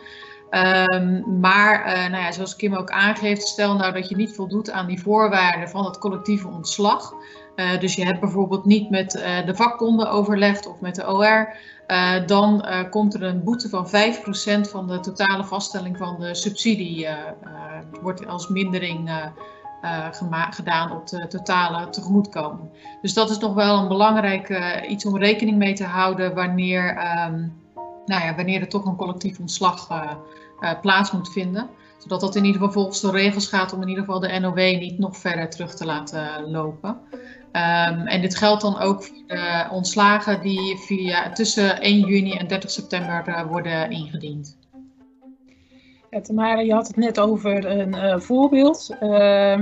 Um, 0.51 1.41
maar 1.41 1.87
uh, 1.87 2.11
nou 2.11 2.23
ja, 2.23 2.33
zoals 2.33 2.57
Kim 2.57 2.75
ook 2.75 2.91
aangeeft, 2.91 3.47
stel 3.47 3.77
nou 3.77 3.93
dat 3.93 4.09
je 4.09 4.17
niet 4.17 4.35
voldoet 4.35 4.71
aan 4.71 4.87
die 4.87 5.01
voorwaarden 5.03 5.69
van 5.69 5.85
het 5.85 5.99
collectieve 5.99 6.49
ontslag. 6.49 7.15
Uh, 7.57 7.81
dus 7.81 7.95
je 7.95 8.05
hebt 8.05 8.21
bijvoorbeeld 8.21 8.65
niet 8.65 8.91
met 8.91 9.15
uh, 9.15 9.47
de 9.47 9.55
vakbonden 9.55 10.11
overlegd 10.11 10.67
of 10.67 10.81
met 10.81 10.95
de 10.95 11.09
OR. 11.09 11.57
dan 12.27 12.65
komt 12.91 13.15
er 13.15 13.23
een 13.23 13.45
boete 13.45 13.69
van 13.69 13.87
5% 13.87 13.91
van 14.71 14.87
de 14.87 15.01
totale 15.01 15.45
vaststelling 15.45 15.97
van 15.97 16.21
de 16.21 16.35
subsidie. 16.35 17.09
wordt 18.03 18.27
als 18.27 18.49
mindering 18.49 19.11
gedaan 20.51 20.93
op 20.93 21.09
de 21.09 21.27
totale 21.27 21.89
tegemoetkoming. 21.91 22.69
Dus 23.03 23.15
dat 23.15 23.31
is 23.31 23.39
nog 23.39 23.55
wel 23.55 23.79
een 23.79 23.89
belangrijk 23.89 24.63
iets 24.89 25.07
om 25.07 25.19
rekening 25.19 25.57
mee 25.57 25.75
te 25.75 25.85
houden 25.85 26.35
wanneer, 26.35 26.89
um, 26.91 27.53
nou 28.07 28.25
ja, 28.25 28.35
wanneer 28.35 28.61
er 28.61 28.69
toch 28.69 28.85
een 28.85 28.97
collectief 28.97 29.39
ontslag 29.39 29.91
uh, 29.91 30.11
plaats 30.81 31.13
moet 31.13 31.33
vinden. 31.33 31.69
Zodat 31.99 32.21
dat 32.21 32.37
in 32.37 32.45
ieder 32.45 32.61
geval 32.61 32.75
volgens 32.75 33.01
de 33.01 33.11
regels 33.11 33.49
gaat 33.49 33.73
om 33.73 33.83
in 33.83 33.89
ieder 33.89 34.05
geval 34.05 34.21
de 34.21 34.39
NOW 34.39 34.57
niet 34.57 34.99
nog 34.99 35.17
verder 35.17 35.51
terug 35.51 35.75
te 35.75 35.85
laten 35.85 36.51
lopen. 36.51 37.01
Um, 37.53 38.07
en 38.07 38.21
dit 38.21 38.37
geldt 38.37 38.63
dan 38.63 38.79
ook 38.79 39.03
voor 39.03 39.27
de 39.27 39.67
ontslagen 39.71 40.41
die 40.41 40.77
via, 40.77 41.33
tussen 41.33 41.81
1 41.81 41.99
juni 41.99 42.33
en 42.33 42.47
30 42.47 42.71
september 42.71 43.29
uh, 43.29 43.47
worden 43.47 43.91
ingediend. 43.91 44.59
Ja, 46.11 46.21
Tamara, 46.21 46.61
je 46.61 46.73
had 46.73 46.87
het 46.87 46.97
net 46.97 47.21
over 47.21 47.67
een 47.67 47.95
uh, 47.95 48.19
voorbeeld. 48.19 48.91
Uh, 48.91 49.59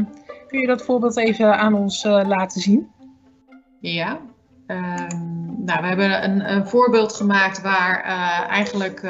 kun 0.47 0.61
je 0.61 0.67
dat 0.67 0.83
voorbeeld 0.83 1.17
even 1.17 1.59
aan 1.59 1.75
ons 1.75 2.05
laten 2.05 2.61
zien? 2.61 2.89
Ja, 3.81 4.21
um, 4.67 5.38
nou, 5.69 5.81
we 5.81 5.87
hebben 5.87 6.25
een, 6.25 6.53
een, 6.53 6.67
voorbeeld 6.67 7.13
gemaakt 7.13 7.61
waar 7.61 8.03
eigenlijk 8.49 9.03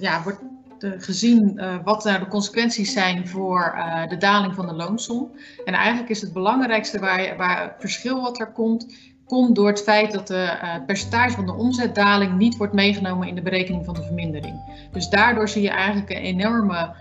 ja, 0.00 0.22
wordt 0.22 0.40
gezien 0.80 1.60
wat 1.84 2.04
nou 2.04 2.18
de 2.18 2.26
consequenties 2.26 2.92
zijn 2.92 3.28
voor 3.28 3.78
de 4.08 4.16
daling 4.16 4.54
van 4.54 4.66
de 4.66 4.74
loonsom. 4.74 5.30
En 5.64 5.74
eigenlijk 5.74 6.08
is 6.08 6.20
het 6.20 6.32
belangrijkste 6.32 6.98
waar, 6.98 7.36
waar 7.36 7.74
verschil 7.78 8.22
wat 8.22 8.40
er 8.40 8.52
komt, 8.52 8.96
komt 9.26 9.56
door 9.56 9.66
het 9.66 9.82
feit 9.82 10.12
dat 10.12 10.26
de 10.26 10.58
uh, 10.62 10.74
percentage 10.86 11.34
van 11.34 11.46
de 11.46 11.54
omzetdaling 11.54 12.38
niet 12.38 12.56
wordt 12.56 12.72
meegenomen 12.72 13.28
in 13.28 13.34
de 13.34 13.42
berekening 13.42 13.84
van 13.84 13.94
de 13.94 14.02
vermindering. 14.02 14.86
Dus 14.92 15.08
daardoor 15.08 15.48
zie 15.48 15.62
je 15.62 15.70
eigenlijk 15.70 16.10
een 16.10 16.16
enorme 16.16 16.94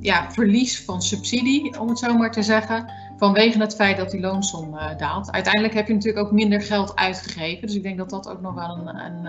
ja, 0.00 0.30
verlies 0.30 0.84
van 0.84 1.02
subsidie, 1.02 1.80
om 1.80 1.88
het 1.88 1.98
zo 1.98 2.14
maar 2.14 2.32
te 2.32 2.42
zeggen, 2.42 2.92
vanwege 3.18 3.58
het 3.58 3.74
feit 3.74 3.96
dat 3.96 4.10
die 4.10 4.20
loonsom 4.20 4.78
daalt. 4.96 5.30
Uiteindelijk 5.30 5.74
heb 5.74 5.86
je 5.86 5.94
natuurlijk 5.94 6.26
ook 6.26 6.32
minder 6.32 6.62
geld 6.62 6.96
uitgegeven, 6.96 7.66
dus 7.66 7.76
ik 7.76 7.82
denk 7.82 7.98
dat 7.98 8.10
dat 8.10 8.28
ook 8.28 8.40
nog 8.40 8.54
wel 8.54 8.78
een, 8.78 8.96
een 8.96 9.26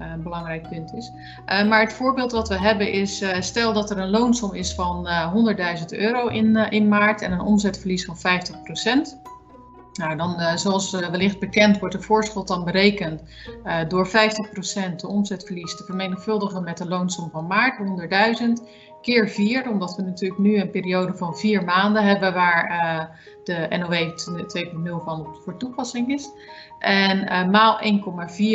eh, 0.00 0.14
belangrijk 0.14 0.68
punt 0.68 0.92
is. 0.94 1.12
Uh, 1.46 1.68
maar 1.68 1.80
het 1.80 1.92
voorbeeld 1.92 2.32
wat 2.32 2.48
we 2.48 2.58
hebben 2.58 2.92
is, 2.92 3.24
stel 3.40 3.72
dat 3.72 3.90
er 3.90 3.98
een 3.98 4.10
loonsom 4.10 4.54
is 4.54 4.74
van 4.74 5.08
100.000 5.78 5.84
euro 5.88 6.26
in, 6.26 6.56
in 6.56 6.88
maart 6.88 7.22
en 7.22 7.32
een 7.32 7.40
omzetverlies 7.40 8.04
van 8.04 8.16
50%. 8.16 8.20
Nou, 9.92 10.16
dan, 10.16 10.58
zoals 10.58 10.90
wellicht 10.90 11.38
bekend, 11.38 11.78
wordt 11.78 11.94
de 11.94 12.02
voorschot 12.02 12.48
dan 12.48 12.64
berekend 12.64 13.22
door 13.88 14.08
50% 14.08 14.10
de 14.96 15.06
omzetverlies 15.08 15.76
te 15.76 15.84
vermenigvuldigen 15.84 16.64
met 16.64 16.78
de 16.78 16.88
loonsom 16.88 17.30
van 17.30 17.46
maart, 17.46 17.78
100.000, 18.40 18.68
keer 19.00 19.28
4, 19.28 19.70
omdat 19.70 19.96
we 19.96 20.02
natuurlijk 20.02 20.40
nu 20.40 20.60
een 20.60 20.70
periode 20.70 21.14
van 21.14 21.36
4 21.36 21.64
maanden 21.64 22.04
hebben 22.04 22.34
waar 22.34 23.18
de 23.44 23.66
NOW 23.78 23.94
2.0 24.98 25.04
van 25.04 25.36
voor 25.44 25.56
toepassing 25.56 26.12
is. 26.12 26.28
En 26.78 27.18
uh, 27.18 27.48
maal 27.48 27.80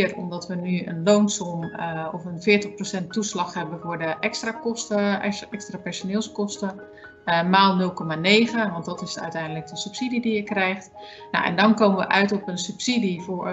1,4 0.10 0.16
omdat 0.16 0.48
we 0.48 0.56
nu 0.56 0.86
een 0.86 1.04
loonsom 1.04 1.64
uh, 1.64 2.08
of 2.12 2.26
een 2.26 3.04
40% 3.04 3.08
toeslag 3.08 3.54
hebben 3.54 3.80
voor 3.80 3.98
de 3.98 4.16
extra 4.20 4.52
kosten, 4.52 5.22
extra 5.22 5.78
personeelskosten. 5.84 6.80
Uh, 7.26 7.44
maal 7.44 7.80
0,9, 7.80 8.72
want 8.72 8.86
dat 8.86 9.02
is 9.02 9.20
uiteindelijk 9.20 9.68
de 9.68 9.78
subsidie 9.78 10.22
die 10.22 10.34
je 10.34 10.44
krijgt. 10.44 10.92
Nou, 11.32 11.46
en 11.46 11.56
dan 11.56 11.76
komen 11.76 11.98
we 11.98 12.08
uit 12.08 12.32
op 12.32 12.48
een 12.48 12.58
subsidie 12.58 13.22
voor, 13.22 13.50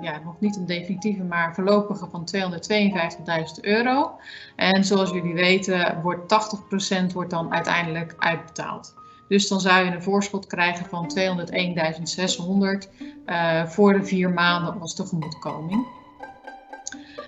ja, 0.00 0.20
nog 0.24 0.40
niet 0.40 0.56
een 0.56 0.66
definitieve, 0.66 1.22
maar 1.22 1.54
voorlopige 1.54 2.06
van 2.10 2.28
252.000 2.36 3.60
euro. 3.60 4.12
En 4.56 4.84
zoals 4.84 5.10
jullie 5.10 5.34
weten, 5.34 6.00
wordt 6.02 6.34
80% 7.10 7.12
wordt 7.12 7.30
dan 7.30 7.52
uiteindelijk 7.52 8.14
uitbetaald. 8.18 8.94
Dus 9.28 9.48
dan 9.48 9.60
zou 9.60 9.84
je 9.84 9.90
een 9.90 10.02
voorschot 10.02 10.46
krijgen 10.46 10.86
van 10.86 11.12
201.600 11.18 12.88
uh, 13.26 13.66
voor 13.66 13.92
de 13.92 14.04
vier 14.04 14.30
maanden 14.30 14.80
als 14.80 14.94
tegemoetkoming. 14.94 15.86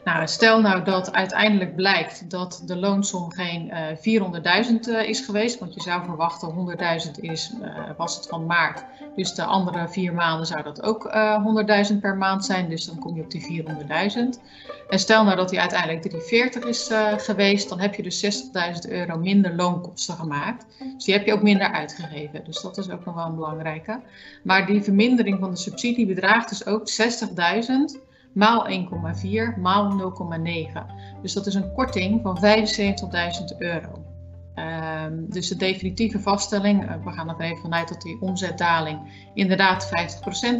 Nou, 0.05 0.27
stel 0.27 0.61
nou 0.61 0.85
dat 0.85 1.13
uiteindelijk 1.13 1.77
blijkt 1.77 2.31
dat 2.31 2.63
de 2.67 2.77
loonsom 2.77 3.33
geen 3.33 3.73
uh, 4.05 4.65
400.000 4.67 4.73
uh, 4.89 5.09
is 5.09 5.21
geweest, 5.21 5.59
want 5.59 5.75
je 5.75 5.81
zou 5.81 6.05
verwachten 6.05 6.77
100.000 7.07 7.21
is, 7.21 7.53
uh, 7.63 7.69
was 7.97 8.17
het 8.17 8.27
van 8.27 8.47
maart. 8.47 8.85
Dus 9.17 9.35
de 9.35 9.45
andere 9.45 9.89
vier 9.89 10.13
maanden 10.13 10.47
zou 10.47 10.63
dat 10.63 10.83
ook 10.83 11.13
100.000 11.93 12.01
per 12.01 12.17
maand 12.17 12.45
zijn, 12.45 12.69
dus 12.69 12.85
dan 12.85 12.99
kom 12.99 13.17
je 13.17 13.23
op 13.23 13.31
die 13.31 13.65
400.000. 13.65 14.41
En 14.89 14.99
stel 14.99 15.25
nou 15.25 15.37
dat 15.37 15.49
die 15.49 15.61
uiteindelijk 15.61 16.03
340 16.03 16.65
is 16.65 16.91
geweest, 17.25 17.69
dan 17.69 17.81
heb 17.81 17.95
je 17.95 18.03
dus 18.03 18.45
60.000 18.87 18.91
euro 18.91 19.19
minder 19.19 19.55
loonkosten 19.55 20.15
gemaakt. 20.15 20.67
Dus 20.95 21.05
die 21.05 21.15
heb 21.15 21.27
je 21.27 21.33
ook 21.33 21.43
minder 21.43 21.73
uitgegeven. 21.73 22.45
Dus 22.45 22.61
dat 22.61 22.79
is 22.79 22.91
ook 22.91 23.05
nog 23.05 23.15
wel 23.15 23.27
een 23.27 23.35
belangrijke. 23.35 24.01
Maar 24.43 24.67
die 24.67 24.83
vermindering 24.83 25.39
van 25.41 25.51
de 25.51 25.57
subsidie 25.57 26.07
bedraagt 26.07 26.49
dus 26.49 26.67
ook 26.67 26.91
60.000 26.91 28.13
maal 28.35 28.69
1,4 28.69 29.59
maal 29.61 30.15
0,9. 30.73 30.87
Dus 31.23 31.33
dat 31.33 31.47
is 31.47 31.55
een 31.55 31.73
korting 31.73 32.21
van 32.23 32.39
75.000 32.39 33.59
euro. 33.59 34.05
Um, 34.59 35.31
dus 35.31 35.49
de 35.49 35.57
definitieve 35.57 36.21
vaststelling, 36.21 36.85
uh, 36.85 37.05
we 37.05 37.11
gaan 37.11 37.29
er 37.29 37.41
even 37.41 37.63
vanuit 37.63 37.89
dat 37.89 38.03
die 38.03 38.21
omzetdaling 38.21 38.99
inderdaad 39.35 39.91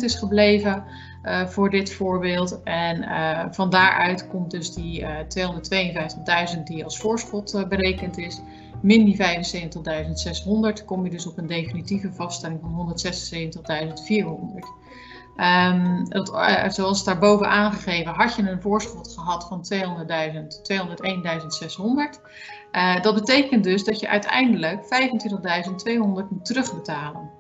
50% 0.01 0.05
is 0.05 0.15
gebleven 0.15 0.85
uh, 1.23 1.47
voor 1.47 1.71
dit 1.71 1.93
voorbeeld. 1.93 2.63
En 2.63 3.03
uh, 3.03 3.45
van 3.51 3.71
daaruit 3.71 4.29
komt 4.29 4.51
dus 4.51 4.75
die 4.75 5.05
252.000 5.05 6.63
die 6.65 6.85
als 6.85 6.99
voorschot 6.99 7.65
berekend 7.69 8.19
is, 8.19 8.41
min 8.83 9.05
die 9.05 9.17
75.600, 9.17 10.85
kom 10.85 11.05
je 11.05 11.11
dus 11.11 11.27
op 11.27 11.39
een 11.39 11.47
definitieve 11.47 12.13
vaststelling 12.13 12.61
van 12.61 12.95
176.400. 12.97 14.84
Um, 15.37 16.07
het, 16.09 16.29
uh, 16.29 16.69
zoals 16.69 17.05
daarboven 17.05 17.49
aangegeven, 17.49 18.13
had 18.13 18.35
je 18.37 18.51
een 18.51 18.61
voorschot 18.61 19.13
gehad 19.15 19.47
van 19.49 19.65
200.000, 19.75 20.63
201.600. 20.63 22.21
Uh, 22.73 23.01
dat 23.01 23.15
betekent 23.15 23.65
dus 23.65 23.85
dat 23.85 24.01
je 24.01 24.09
uiteindelijk 24.09 24.83
25.200 24.83 24.89
moet 25.97 26.45
terugbetalen. 26.45 27.31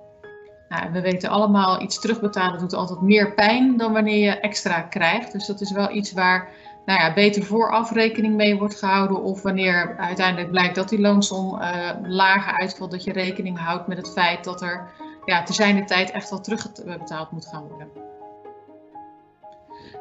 Nou, 0.68 0.92
we 0.92 1.00
weten 1.00 1.28
allemaal, 1.28 1.82
iets 1.82 2.00
terugbetalen 2.00 2.58
doet 2.58 2.74
altijd 2.74 3.00
meer 3.00 3.34
pijn 3.34 3.76
dan 3.76 3.92
wanneer 3.92 4.24
je 4.24 4.40
extra 4.40 4.80
krijgt. 4.80 5.32
Dus 5.32 5.46
dat 5.46 5.60
is 5.60 5.72
wel 5.72 5.90
iets 5.90 6.12
waar 6.12 6.48
nou 6.84 7.00
ja, 7.00 7.14
beter 7.14 7.42
vooraf 7.42 7.92
rekening 7.92 8.34
mee 8.34 8.58
wordt 8.58 8.78
gehouden. 8.78 9.22
Of 9.22 9.42
wanneer 9.42 9.96
uiteindelijk 9.98 10.50
blijkt 10.50 10.74
dat 10.74 10.88
die 10.88 11.00
loonsom 11.00 11.60
uh, 11.60 11.90
lager 12.02 12.52
uitvalt, 12.52 12.90
dat 12.90 13.04
je 13.04 13.12
rekening 13.12 13.58
houdt 13.58 13.86
met 13.86 13.96
het 13.96 14.12
feit 14.12 14.44
dat 14.44 14.62
er 14.62 14.90
ja, 15.24 15.42
te 15.42 15.52
zijn 15.52 15.76
de 15.76 15.84
tijd 15.84 16.10
echt 16.10 16.30
wel 16.30 16.40
terugbetaald 16.40 17.30
moet 17.30 17.46
gaan 17.46 17.66
worden. 17.68 17.88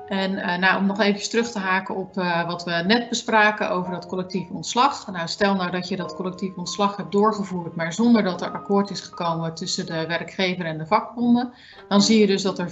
En 0.07 0.31
uh, 0.31 0.57
nou, 0.57 0.79
om 0.79 0.85
nog 0.85 0.99
even 0.99 1.29
terug 1.29 1.51
te 1.51 1.59
haken 1.59 1.95
op 1.95 2.17
uh, 2.17 2.47
wat 2.47 2.63
we 2.63 2.71
net 2.71 3.09
bespraken 3.09 3.69
over 3.69 3.91
dat 3.91 4.05
collectief 4.05 4.49
ontslag. 4.49 5.11
Nou, 5.11 5.27
stel 5.27 5.55
nou 5.55 5.71
dat 5.71 5.87
je 5.87 5.95
dat 5.95 6.15
collectief 6.15 6.55
ontslag 6.55 6.95
hebt 6.95 7.11
doorgevoerd, 7.11 7.75
maar 7.75 7.93
zonder 7.93 8.23
dat 8.23 8.41
er 8.41 8.51
akkoord 8.51 8.89
is 8.89 9.01
gekomen 9.01 9.53
tussen 9.53 9.85
de 9.85 10.07
werkgever 10.07 10.65
en 10.65 10.77
de 10.77 10.85
vakbonden. 10.85 11.53
Dan 11.87 12.01
zie 12.01 12.19
je 12.19 12.27
dus 12.27 12.41
dat 12.41 12.59
er 12.59 12.69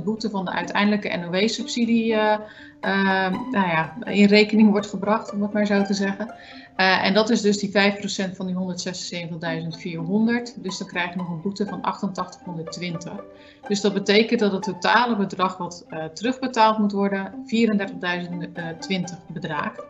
5% 0.00 0.04
boete 0.04 0.30
van 0.30 0.44
de 0.44 0.50
uiteindelijke 0.50 1.16
NOW-subsidie 1.16 2.12
uh, 2.12 2.36
nou 3.50 3.68
ja, 3.68 3.94
in 4.04 4.26
rekening 4.26 4.70
wordt 4.70 4.86
gebracht, 4.86 5.32
om 5.32 5.42
het 5.42 5.52
maar 5.52 5.66
zo 5.66 5.82
te 5.82 5.94
zeggen. 5.94 6.34
Uh, 6.80 7.04
en 7.04 7.14
dat 7.14 7.30
is 7.30 7.40
dus 7.40 7.58
die 7.58 7.70
5% 7.70 7.72
van 8.36 8.46
die 8.46 8.54
176.400. 8.54 8.60
Dus 10.56 10.78
dan 10.78 10.86
krijg 10.86 11.10
je 11.10 11.16
nog 11.16 11.28
een 11.28 11.40
boete 11.40 11.66
van 11.66 11.82
8820. 11.82 13.12
Dus 13.68 13.80
dat 13.80 13.94
betekent 13.94 14.40
dat 14.40 14.52
het 14.52 14.62
totale 14.62 15.16
bedrag 15.16 15.56
wat 15.56 15.86
uh, 15.90 16.04
terugbetaald 16.04 16.78
moet 16.78 16.92
worden 16.92 17.32
34.020 17.32 17.38
bedraagt. 19.26 19.82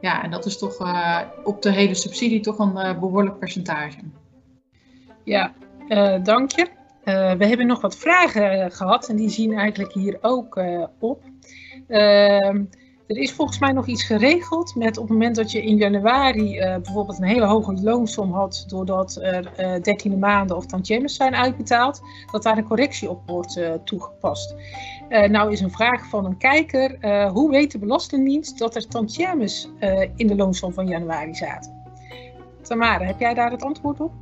Ja, 0.00 0.22
en 0.22 0.30
dat 0.30 0.46
is 0.46 0.58
toch 0.58 0.80
uh, 0.80 1.20
op 1.44 1.62
de 1.62 1.72
hele 1.72 1.94
subsidie 1.94 2.40
toch 2.40 2.58
een 2.58 3.00
behoorlijk 3.00 3.38
percentage. 3.38 3.98
Ja, 5.24 5.52
dank 6.22 6.50
je. 6.50 6.66
we 7.38 7.46
hebben 7.46 7.66
nog 7.66 7.80
wat 7.80 7.96
vragen 7.96 8.72
gehad 8.72 9.08
en 9.08 9.16
die 9.16 9.28
zien 9.28 9.52
eigenlijk 9.52 9.92
hier 9.92 10.18
ook 10.20 10.60
op. 10.98 11.22
Ehm, 11.88 12.64
er 13.12 13.22
is 13.22 13.32
volgens 13.32 13.58
mij 13.58 13.72
nog 13.72 13.86
iets 13.86 14.02
geregeld 14.02 14.74
met 14.74 14.96
op 14.96 15.02
het 15.02 15.12
moment 15.12 15.36
dat 15.36 15.52
je 15.52 15.62
in 15.62 15.76
januari 15.76 16.58
uh, 16.58 16.76
bijvoorbeeld 16.76 17.18
een 17.18 17.24
hele 17.24 17.46
hoge 17.46 17.74
loonsom 17.82 18.32
had 18.32 18.64
doordat 18.66 19.18
er 19.22 19.52
uh, 19.60 19.82
dertiende 19.82 20.16
maanden 20.16 20.56
of 20.56 20.66
tantiemes 20.66 21.14
zijn 21.14 21.34
uitbetaald, 21.34 22.00
dat 22.30 22.42
daar 22.42 22.58
een 22.58 22.64
correctie 22.64 23.10
op 23.10 23.22
wordt 23.26 23.56
uh, 23.56 23.72
toegepast. 23.84 24.54
nou 25.08 25.52
is 25.52 25.60
een 25.60 25.70
vraag 25.70 26.08
van 26.08 26.24
een 26.24 26.36
kijker, 26.36 26.98
hoe 27.28 27.50
weet 27.50 27.72
de 27.72 27.78
Belastingdienst 27.78 28.58
dat 28.58 28.74
er 28.74 28.88
tantiemes 28.88 29.68
in 30.16 30.26
de 30.26 30.36
loonsom 30.36 30.72
van 30.72 30.86
januari 30.86 31.34
zaten? 31.34 31.82
Tamara, 32.62 33.04
heb 33.04 33.20
jij 33.20 33.34
daar 33.34 33.50
het 33.50 33.62
antwoord 33.62 34.00
op? 34.00 34.12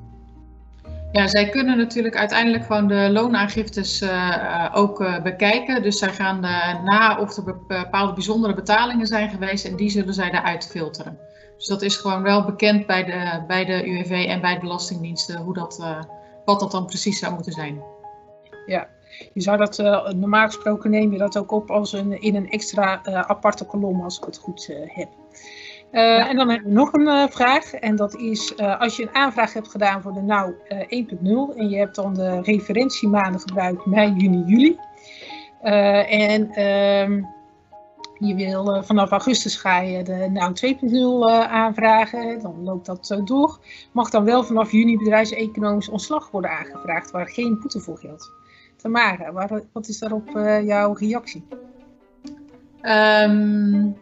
Ja, 1.13 1.27
zij 1.27 1.49
kunnen 1.49 1.77
natuurlijk 1.77 2.17
uiteindelijk 2.17 2.65
gewoon 2.65 2.87
de 2.87 3.11
loonaangiftes 3.13 4.03
uh, 4.03 4.71
ook 4.75 5.01
uh, 5.01 5.23
bekijken. 5.23 5.83
Dus 5.83 5.99
zij 5.99 6.13
gaan 6.13 6.41
na 6.85 7.19
of 7.19 7.37
er 7.37 7.57
bepaalde 7.67 8.13
bijzondere 8.13 8.55
betalingen 8.55 9.07
zijn 9.07 9.31
geweest 9.31 9.65
en 9.65 9.77
die 9.77 9.91
zullen 9.91 10.15
zij 10.15 10.31
daaruit 10.31 10.67
filteren. 10.67 11.19
Dus 11.57 11.67
dat 11.67 11.83
is 11.83 11.97
gewoon 11.97 12.23
wel 12.23 12.45
bekend 12.45 12.87
bij 12.87 13.05
de, 13.05 13.45
bij 13.47 13.65
de 13.65 13.89
UWV 13.89 14.27
en 14.29 14.41
bij 14.41 14.55
de 14.55 14.61
Belastingdiensten 14.61 15.37
hoe 15.37 15.55
dat, 15.55 15.85
wat 16.45 16.61
dat 16.61 16.71
dan 16.71 16.87
precies 16.87 17.19
zou 17.19 17.35
moeten 17.35 17.53
zijn. 17.53 17.83
Ja, 18.67 18.89
je 19.33 19.41
zou 19.41 19.59
dat 19.59 19.79
normaal 20.17 20.47
gesproken 20.47 20.91
neem 20.91 21.13
je 21.13 21.19
dat 21.19 21.39
ook 21.39 21.53
op 21.53 21.71
als 21.71 21.93
een, 21.93 22.21
in 22.21 22.35
een 22.35 22.51
extra 22.51 23.05
aparte 23.05 23.65
kolom 23.65 24.01
als 24.01 24.19
ik 24.19 24.25
het 24.25 24.39
goed 24.39 24.71
heb. 24.87 25.09
Uh, 25.93 26.29
En 26.29 26.37
dan 26.37 26.49
hebben 26.49 26.69
we 26.69 26.75
nog 26.75 26.93
een 26.93 27.07
uh, 27.07 27.27
vraag. 27.29 27.73
En 27.73 27.97
dat 27.97 28.17
is, 28.17 28.53
uh, 28.57 28.81
als 28.81 28.97
je 28.97 29.03
een 29.03 29.15
aanvraag 29.15 29.53
hebt 29.53 29.69
gedaan 29.69 30.03
voor 30.03 30.13
de 30.13 30.23
NOW 30.23 30.53
1.0 31.53 31.57
en 31.57 31.69
je 31.69 31.77
hebt 31.77 31.95
dan 31.95 32.15
de 32.15 32.41
referentiemaanden 32.43 33.41
gebruikt 33.41 33.87
mei, 33.87 34.13
juni, 34.13 34.43
juli. 34.47 34.79
en 35.61 36.51
ehm, 36.51 37.23
je 38.19 38.35
wil 38.35 38.83
vanaf 38.83 39.11
augustus 39.11 39.57
ga 39.57 39.81
je 39.81 40.03
de 40.03 40.29
NOW 40.33 40.57
2.0 40.57 41.49
aanvragen, 41.49 42.41
dan 42.41 42.63
loopt 42.65 42.87
dat 42.87 43.07
zo 43.07 43.23
door. 43.23 43.59
Mag 43.93 44.11
dan 44.11 44.25
wel 44.25 44.45
vanaf 44.45 44.73
juni 44.73 44.97
bedrijfseconomisch 44.97 45.89
ontslag 45.89 46.31
worden 46.31 46.51
aangevraagd 46.51 47.11
waar 47.11 47.29
geen 47.29 47.59
boete 47.61 47.81
voor 47.81 47.99
geldt. 47.99 48.33
Tamara, 48.77 49.33
wat 49.73 49.89
is 49.89 49.99
daarop 49.99 50.29
jouw 50.63 50.93
reactie? 50.93 51.47
Um... 52.83 53.97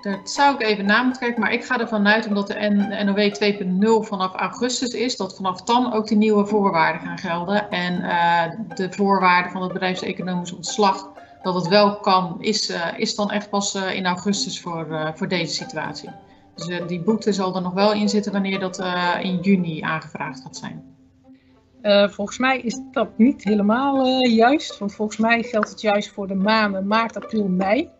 Dat 0.00 0.30
zou 0.30 0.54
ik 0.54 0.62
even 0.62 0.86
na 0.86 1.02
moeten 1.02 1.22
kijken, 1.22 1.40
maar 1.40 1.52
ik 1.52 1.64
ga 1.64 1.80
ervan 1.80 2.06
uit, 2.06 2.26
omdat 2.26 2.46
de 2.46 3.04
NOW 3.04 4.02
2.0 4.02 4.08
vanaf 4.08 4.34
augustus 4.34 4.90
is, 4.90 5.16
dat 5.16 5.36
vanaf 5.36 5.62
dan 5.62 5.92
ook 5.92 6.06
de 6.06 6.14
nieuwe 6.14 6.46
voorwaarden 6.46 7.00
gaan 7.00 7.18
gelden. 7.18 7.70
En 7.70 8.00
uh, 8.00 8.76
de 8.76 8.92
voorwaarden 8.92 9.52
van 9.52 9.62
het 9.62 9.72
bedrijfseconomisch 9.72 10.52
ontslag, 10.52 11.08
dat 11.42 11.54
het 11.54 11.68
wel 11.68 11.96
kan, 11.96 12.36
is, 12.40 12.70
uh, 12.70 12.86
is 12.96 13.14
dan 13.14 13.30
echt 13.30 13.50
pas 13.50 13.74
uh, 13.74 13.94
in 13.94 14.06
augustus 14.06 14.60
voor, 14.60 15.12
voor 15.14 15.28
deze 15.28 15.54
situatie. 15.54 16.10
Dus 16.54 16.80
die 16.86 17.00
boete 17.00 17.32
zal 17.32 17.56
er 17.56 17.62
nog 17.62 17.72
wel 17.72 17.92
in 17.92 18.08
zitten 18.08 18.32
wanneer 18.32 18.58
dat 18.58 18.78
in 19.22 19.38
juni 19.40 19.80
aangevraagd 19.80 20.40
gaat 20.40 20.56
zijn. 20.56 20.94
volgens 22.10 22.38
mij 22.38 22.60
is 22.60 22.80
dat 22.92 23.18
niet 23.18 23.44
helemaal 23.44 24.06
juist, 24.26 24.78
want 24.78 24.94
volgens 24.94 25.18
mij 25.18 25.42
geldt 25.42 25.70
het 25.70 25.80
juist 25.80 26.12
voor 26.12 26.26
de 26.26 26.34
maanden 26.34 26.86
maart, 26.86 27.16
april, 27.16 27.48
mei. 27.48 27.90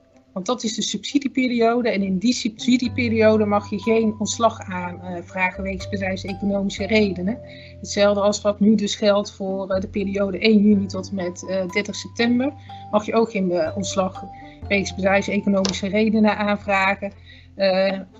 Want 0.40 0.52
dat 0.52 0.70
is 0.70 0.74
de 0.74 0.82
subsidieperiode 0.82 1.90
en 1.90 2.02
in 2.02 2.18
die 2.18 2.32
subsidieperiode 2.32 3.44
mag 3.44 3.70
je 3.70 3.78
geen 3.78 4.14
ontslag 4.18 4.60
aanvragen 4.60 5.62
wegens 5.62 5.88
bedrijfseconomische 5.88 6.86
redenen. 6.86 7.38
Hetzelfde 7.80 8.20
als 8.20 8.40
wat 8.40 8.60
nu 8.60 8.74
dus 8.74 8.94
geldt 8.94 9.32
voor 9.32 9.70
eh, 9.70 9.80
de 9.80 9.88
periode 9.88 10.38
1 10.38 10.58
juni 10.58 10.86
tot 10.86 11.08
en 11.08 11.14
met 11.14 11.40
30 11.40 11.86
eh, 11.86 11.92
september. 11.92 12.52
Mag 12.90 13.06
je 13.06 13.14
ook 13.14 13.30
geen 13.30 13.50
eh, 13.50 13.76
ontslag 13.76 14.24
wegens 14.68 14.94
bedrijfseconomische 14.94 15.88
redenen 15.88 16.36
aanvragen. 16.36 17.12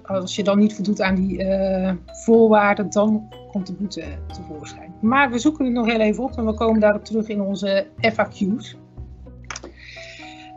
als 0.03 0.37
je 0.37 0.43
dan 0.43 0.59
niet 0.59 0.75
voldoet 0.75 1.01
aan 1.01 1.15
die 1.15 1.47
voorwaarden, 2.07 2.91
dan 2.91 3.29
komt 3.51 3.67
de 3.67 3.73
boete 3.73 4.05
tevoorschijn. 4.27 4.95
Maar 5.01 5.31
we 5.31 5.39
zoeken 5.39 5.65
het 5.65 5.75
nog 5.75 5.87
heel 5.87 6.01
even 6.01 6.25
op 6.25 6.37
en 6.37 6.47
we 6.47 6.55
komen 6.55 6.81
daarop 6.81 7.05
terug 7.05 7.29
in 7.29 7.41
onze 7.41 7.87
FAQ's. 8.01 8.77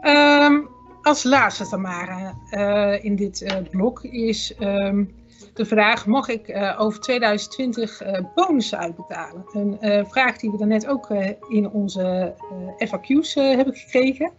Um, 0.02 0.72
als 1.03 1.23
laatste, 1.23 1.67
Tamara, 1.67 2.33
uh, 2.51 3.03
in 3.03 3.15
dit 3.15 3.41
uh, 3.41 3.55
blok 3.69 4.03
is 4.03 4.55
um, 4.59 5.15
de 5.53 5.65
vraag: 5.65 6.05
mag 6.05 6.27
ik 6.27 6.47
uh, 6.47 6.75
over 6.79 6.99
2020 6.99 8.01
bonussen 8.35 8.77
uitbetalen? 8.77 9.45
Een 9.53 10.07
vraag 10.07 10.37
die 10.37 10.51
we 10.51 10.57
daarnet 10.57 10.87
ook 10.87 11.09
in 11.47 11.69
onze 11.69 12.35
FAQ's 12.77 13.33
hebben 13.33 13.75
gekregen. 13.75 14.31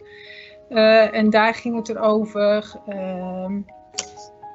en 1.11 1.29
daar 1.29 1.53
ging 1.53 1.75
het 1.75 1.89
erover. 1.89 2.79
Ehm, 2.87 3.61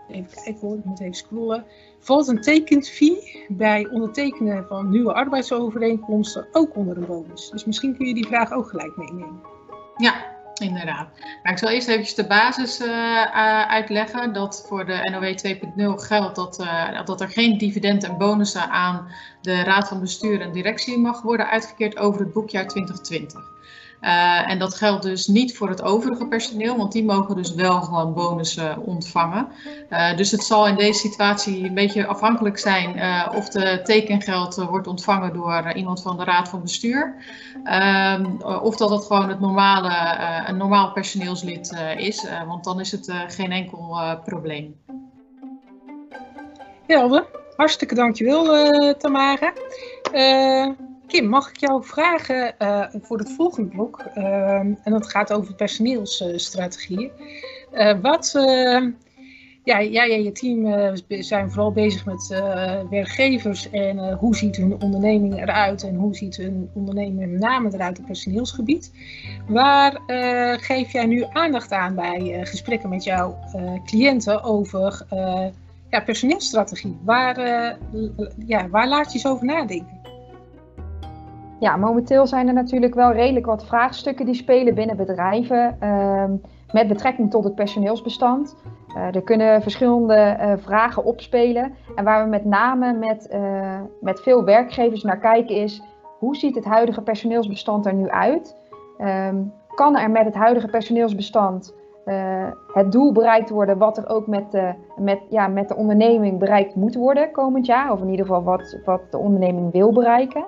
even 0.08 0.42
kijken 0.44 0.60
hoor, 0.60 0.78
ik 0.78 0.84
moet 0.84 1.00
even 1.00 1.14
scrollen. 1.14 1.64
Valt 1.98 2.28
een 2.28 2.40
tekenfee 2.40 3.46
bij 3.48 3.88
ondertekenen 3.88 4.66
van 4.66 4.90
nieuwe 4.90 5.12
arbeidsovereenkomsten 5.12 6.46
ook 6.52 6.76
onder 6.76 6.96
een 6.96 7.06
bonus? 7.06 7.50
Dus 7.50 7.64
misschien 7.64 7.96
kun 7.96 8.06
je 8.06 8.14
die 8.14 8.26
vraag 8.26 8.52
ook 8.52 8.68
gelijk 8.68 8.96
meenemen. 8.96 9.40
Ja, 9.96 10.29
Inderdaad. 10.60 11.08
Maar 11.42 11.52
ik 11.52 11.58
zal 11.58 11.68
eerst 11.68 11.88
even 11.88 12.16
de 12.16 12.26
basis 12.26 12.80
uh, 12.80 13.24
uitleggen. 13.66 14.32
Dat 14.32 14.64
voor 14.68 14.86
de 14.86 15.10
NOW 15.10 15.56
2.0 15.96 16.04
geldt 16.06 16.36
dat, 16.36 16.60
uh, 16.60 17.04
dat 17.04 17.20
er 17.20 17.28
geen 17.28 17.58
dividend 17.58 18.04
en 18.04 18.18
bonussen 18.18 18.70
aan 18.70 19.06
de 19.42 19.62
raad 19.62 19.88
van 19.88 20.00
bestuur 20.00 20.40
en 20.40 20.52
directie 20.52 20.98
mag 20.98 21.22
worden 21.22 21.48
uitgekeerd 21.48 21.98
over 21.98 22.20
het 22.20 22.32
boekjaar 22.32 22.66
2020. 22.66 23.42
Uh, 24.00 24.50
en 24.50 24.58
dat 24.58 24.74
geldt 24.74 25.02
dus 25.02 25.26
niet 25.26 25.56
voor 25.56 25.68
het 25.68 25.82
overige 25.82 26.26
personeel, 26.26 26.76
want 26.76 26.92
die 26.92 27.04
mogen 27.04 27.36
dus 27.36 27.54
wel 27.54 27.80
gewoon 27.80 28.14
bonussen 28.14 28.78
ontvangen. 28.78 29.48
Uh, 29.90 30.16
dus 30.16 30.30
het 30.30 30.42
zal 30.42 30.66
in 30.66 30.74
deze 30.74 30.98
situatie 30.98 31.64
een 31.64 31.74
beetje 31.74 32.06
afhankelijk 32.06 32.58
zijn 32.58 32.96
uh, 32.96 33.28
of 33.34 33.48
de 33.48 33.80
tekengeld 33.84 34.54
wordt 34.54 34.86
ontvangen 34.86 35.32
door 35.32 35.72
iemand 35.72 36.02
van 36.02 36.16
de 36.16 36.24
raad 36.24 36.48
van 36.48 36.62
bestuur. 36.62 37.14
Ehm, 37.64 38.26
of 38.42 38.76
dat 38.76 38.90
het 38.90 39.04
gewoon 39.04 39.28
het 39.28 39.40
normale, 39.40 40.18
een 40.46 40.56
normaal 40.56 40.92
personeelslid 40.92 41.76
is, 41.96 42.26
want 42.46 42.64
dan 42.64 42.80
is 42.80 42.92
het 42.92 43.12
geen 43.26 43.52
enkel 43.52 43.98
probleem. 44.24 44.76
Helder, 46.86 47.26
hartstikke 47.56 47.94
dankjewel 47.94 48.44
Tamara. 48.98 49.52
Kim, 51.10 51.28
mag 51.28 51.48
ik 51.48 51.56
jou 51.56 51.84
vragen 51.84 52.54
uh, 52.58 52.84
voor 53.00 53.18
het 53.18 53.30
volgende 53.30 53.68
blok, 53.68 54.04
uh, 54.16 54.58
en 54.58 54.78
dat 54.84 55.10
gaat 55.10 55.32
over 55.32 55.54
personeelsstrategieën. 55.54 57.10
Uh, 57.72 58.00
wat, 58.02 58.32
ja, 59.64 59.82
jij 59.82 60.12
en 60.12 60.22
je 60.22 60.32
team 60.32 60.96
zijn 61.22 61.50
vooral 61.50 61.72
bezig 61.72 62.04
met 62.04 62.28
werkgevers 62.90 63.70
en 63.70 64.12
hoe 64.12 64.36
ziet 64.36 64.56
hun 64.56 64.82
onderneming 64.82 65.40
eruit 65.40 65.82
en 65.82 65.94
hoe 65.94 66.14
ziet 66.14 66.36
hun 66.36 66.70
onderneming 66.74 67.30
met 67.30 67.40
name 67.40 67.70
eruit 67.72 67.98
op 67.98 68.06
personeelsgebied. 68.06 68.92
Waar 69.48 70.00
geef 70.60 70.92
jij 70.92 71.06
nu 71.06 71.24
aandacht 71.32 71.72
aan 71.72 71.94
bij 71.94 72.40
gesprekken 72.42 72.88
met 72.88 73.04
jouw 73.04 73.38
cliënten 73.84 74.42
over 74.42 75.06
ja, 75.90 76.00
personeelsstrategie? 76.04 76.98
Waar, 77.04 77.38
ja, 78.46 78.68
waar 78.68 78.88
laat 78.88 79.12
je 79.12 79.18
zo 79.18 79.28
over 79.28 79.46
nadenken? 79.46 79.99
Ja, 81.60 81.76
momenteel 81.76 82.26
zijn 82.26 82.48
er 82.48 82.54
natuurlijk 82.54 82.94
wel 82.94 83.12
redelijk 83.12 83.46
wat 83.46 83.66
vraagstukken 83.66 84.26
die 84.26 84.34
spelen 84.34 84.74
binnen 84.74 84.96
bedrijven 84.96 85.76
uh, 85.82 86.24
met 86.72 86.88
betrekking 86.88 87.30
tot 87.30 87.44
het 87.44 87.54
personeelsbestand. 87.54 88.56
Uh, 88.96 89.14
er 89.14 89.22
kunnen 89.22 89.62
verschillende 89.62 90.36
uh, 90.40 90.52
vragen 90.56 91.04
opspelen. 91.04 91.74
En 91.94 92.04
waar 92.04 92.24
we 92.24 92.30
met 92.30 92.44
name 92.44 92.92
met, 92.92 93.28
eh, 93.28 93.80
met 94.00 94.20
veel 94.20 94.44
werkgevers 94.44 95.02
naar 95.02 95.18
kijken 95.18 95.56
is, 95.56 95.82
hoe 96.18 96.36
ziet 96.36 96.54
het 96.54 96.64
huidige 96.64 97.02
personeelsbestand 97.02 97.86
er 97.86 97.94
nu 97.94 98.08
uit? 98.08 98.56
Um, 98.98 99.52
kan 99.74 99.96
er 99.96 100.10
met 100.10 100.24
het 100.24 100.34
huidige 100.34 100.68
personeelsbestand 100.68 101.78
het 102.72 102.92
doel 102.92 103.12
bereikt 103.12 103.50
worden 103.50 103.78
wat 103.78 103.98
er 103.98 104.08
ook 104.08 104.26
met 104.26 104.50
de, 104.50 104.72
met, 104.96 105.18
ja, 105.28 105.46
met 105.46 105.68
de 105.68 105.76
onderneming 105.76 106.38
bereikt 106.38 106.74
moet 106.74 106.94
worden 106.94 107.32
komend 107.32 107.66
jaar? 107.66 107.92
Of 107.92 108.00
in 108.00 108.08
ieder 108.08 108.26
geval 108.26 108.42
wat, 108.42 108.78
wat 108.84 109.00
de 109.10 109.18
onderneming 109.18 109.72
wil 109.72 109.92
bereiken? 109.92 110.44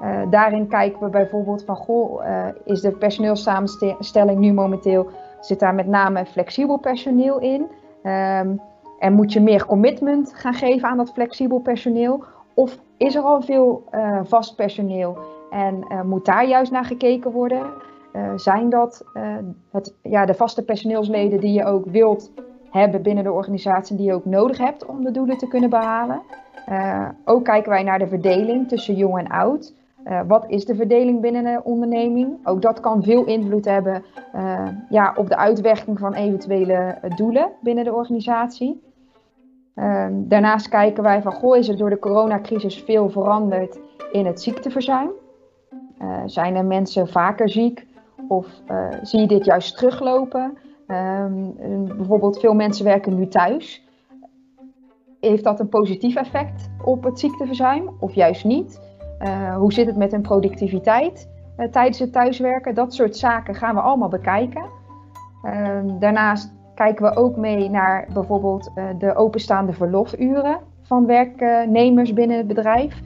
Uh, 0.00 0.20
daarin 0.30 0.68
kijken 0.68 1.00
we 1.00 1.08
bijvoorbeeld 1.08 1.64
van, 1.64 1.76
goh, 1.76 2.24
uh, 2.24 2.46
is 2.64 2.80
de 2.80 2.90
personeelssamenstelling 2.90 4.38
nu 4.38 4.52
momenteel, 4.52 5.10
zit 5.40 5.60
daar 5.60 5.74
met 5.74 5.86
name 5.86 6.26
flexibel 6.26 6.78
personeel 6.78 7.38
in? 7.38 7.66
Um, 8.02 8.60
en 8.98 9.12
moet 9.12 9.32
je 9.32 9.40
meer 9.40 9.66
commitment 9.66 10.34
gaan 10.34 10.54
geven 10.54 10.88
aan 10.88 10.96
dat 10.96 11.12
flexibel 11.12 11.58
personeel? 11.58 12.24
Of 12.54 12.78
is 12.96 13.14
er 13.14 13.22
al 13.22 13.42
veel 13.42 13.84
uh, 13.94 14.20
vast 14.24 14.56
personeel 14.56 15.18
en 15.50 15.84
moet 16.04 16.24
daar 16.24 16.46
juist 16.46 16.72
naar 16.72 16.84
gekeken 16.84 17.30
worden? 17.30 17.62
zijn 18.36 18.70
dat 18.70 19.04
het, 19.70 19.94
ja, 20.02 20.26
de 20.26 20.34
vaste 20.34 20.64
personeelsleden 20.64 21.40
die 21.40 21.52
je 21.52 21.64
ook 21.64 21.84
wilt 21.86 22.30
hebben 22.70 23.02
binnen 23.02 23.24
de 23.24 23.32
organisatie, 23.32 23.96
die 23.96 24.06
je 24.06 24.14
ook 24.14 24.24
nodig 24.24 24.58
hebt 24.58 24.86
om 24.86 25.04
de 25.04 25.10
doelen 25.10 25.38
te 25.38 25.48
kunnen 25.48 25.70
behalen? 25.70 26.22
ook 27.24 27.44
kijken 27.44 27.70
wij 27.70 27.82
naar 27.82 27.98
de 27.98 28.08
verdeling 28.08 28.68
tussen 28.68 28.94
jong 28.94 29.18
en 29.18 29.28
oud. 29.28 29.74
Uh, 30.06 30.20
wat 30.26 30.44
is 30.48 30.64
de 30.64 30.74
verdeling 30.74 31.20
binnen 31.20 31.46
een 31.46 31.62
onderneming? 31.62 32.46
Ook 32.46 32.62
dat 32.62 32.80
kan 32.80 33.02
veel 33.02 33.24
invloed 33.24 33.64
hebben 33.64 34.04
uh, 34.34 34.68
ja, 34.88 35.14
op 35.16 35.28
de 35.28 35.36
uitwerking 35.36 35.98
van 35.98 36.14
eventuele 36.14 36.74
eh, 36.74 37.16
doelen 37.16 37.52
binnen 37.60 37.84
de 37.84 37.92
organisatie. 37.92 38.82
Uh, 39.74 40.06
daarnaast 40.12 40.68
kijken 40.68 41.02
wij 41.02 41.22
van, 41.22 41.32
goh, 41.32 41.56
is 41.56 41.68
er 41.68 41.76
door 41.76 41.90
de 41.90 41.98
coronacrisis 41.98 42.82
veel 42.82 43.10
veranderd 43.10 43.78
in 44.12 44.26
het 44.26 44.42
ziekteverzuim? 44.42 45.10
zijn 46.24 46.56
er 46.56 46.64
mensen 46.64 47.08
vaker 47.08 47.48
ziek 47.48 47.86
of 48.28 48.46
zie 49.02 49.20
je 49.20 49.26
dit 49.26 49.44
juist 49.44 49.76
teruglopen? 49.76 50.58
Ehm, 50.86 51.50
bijvoorbeeld 51.96 52.40
veel 52.40 52.54
mensen 52.54 52.84
werken 52.84 53.14
nu 53.14 53.28
thuis. 53.28 53.84
Heeft 55.20 55.44
dat 55.44 55.60
een 55.60 55.68
positief 55.68 56.16
effect 56.16 56.70
op 56.84 57.04
het 57.04 57.18
ziekteverzuim 57.18 57.90
of 58.00 58.14
juist 58.14 58.44
niet? 58.44 58.89
Uh, 59.22 59.56
hoe 59.56 59.72
zit 59.72 59.86
het 59.86 59.96
met 59.96 60.12
hun 60.12 60.22
productiviteit 60.22 61.28
uh, 61.58 61.66
tijdens 61.66 61.98
het 61.98 62.12
thuiswerken? 62.12 62.74
Dat 62.74 62.94
soort 62.94 63.16
zaken 63.16 63.54
gaan 63.54 63.74
we 63.74 63.80
allemaal 63.80 64.08
bekijken. 64.08 64.64
Uh, 65.44 65.78
daarnaast 65.98 66.52
kijken 66.80 67.04
we 67.04 67.16
ook 67.16 67.36
mee 67.36 67.70
naar 67.70 68.08
bijvoorbeeld 68.12 68.70
eh, 68.74 68.84
de 68.98 69.14
openstaande 69.14 69.72
verlofuren 69.72 70.58
van 70.82 71.06
werknemers 71.06 72.12
binnen 72.12 72.36
het 72.36 72.46
bedrijf. 72.46 73.00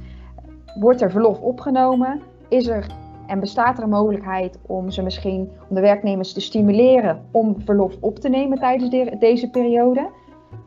Wordt 0.81 1.01
er 1.01 1.11
verlof 1.11 1.41
opgenomen? 1.41 2.21
Is 2.49 2.67
er 2.67 2.87
en 3.27 3.41
bestaat 3.41 3.79
er 3.79 3.85
een 3.85 3.91
mogelijkheid 3.91 4.59
om 4.67 4.91
ze 4.91 5.03
misschien 5.03 5.51
om 5.69 5.75
de 5.75 5.81
werknemers 5.81 6.33
te 6.33 6.41
stimuleren 6.41 7.23
om 7.31 7.57
verlof 7.65 7.97
op 8.01 8.19
te 8.19 8.29
nemen 8.29 8.59
tijdens 8.59 8.91
de, 8.91 9.17
deze 9.19 9.51
periode? 9.51 10.11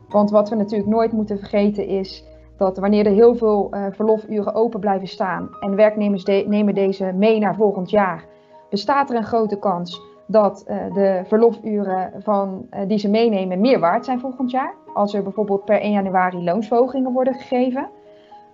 Want 0.08 0.30
wat 0.30 0.48
we 0.48 0.56
natuurlijk 0.56 0.90
nooit 0.90 1.12
moeten 1.12 1.38
vergeten 1.38 1.86
is 1.86 2.24
dat 2.58 2.78
wanneer 2.78 3.06
er 3.06 3.12
heel 3.12 3.34
veel 3.34 3.70
uh, 3.70 3.86
verlofuren 3.90 4.54
open 4.54 4.80
blijven 4.80 5.08
staan 5.08 5.48
en 5.60 5.76
werknemers 5.76 6.24
nemen 6.24 6.74
deze 6.74 7.12
mee 7.14 7.38
naar 7.38 7.54
volgend 7.54 7.90
jaar, 7.90 8.24
bestaat 8.70 9.10
er 9.10 9.16
een 9.16 9.24
grote 9.24 9.58
kans 9.58 10.00
dat 10.26 10.64
uh, 10.68 10.94
de 10.94 11.22
verlofuren 11.24 12.12
van, 12.18 12.66
uh, 12.70 12.80
die 12.88 12.98
ze 12.98 13.08
meenemen 13.08 13.60
meer 13.60 13.78
waard 13.80 14.04
zijn 14.04 14.20
volgend 14.20 14.50
jaar. 14.50 14.74
Als 14.94 15.14
er 15.14 15.22
bijvoorbeeld 15.22 15.64
per 15.64 15.80
1 15.80 15.92
januari 15.92 16.44
loonsverhogingen 16.44 17.12
worden 17.12 17.34
gegeven. 17.34 17.88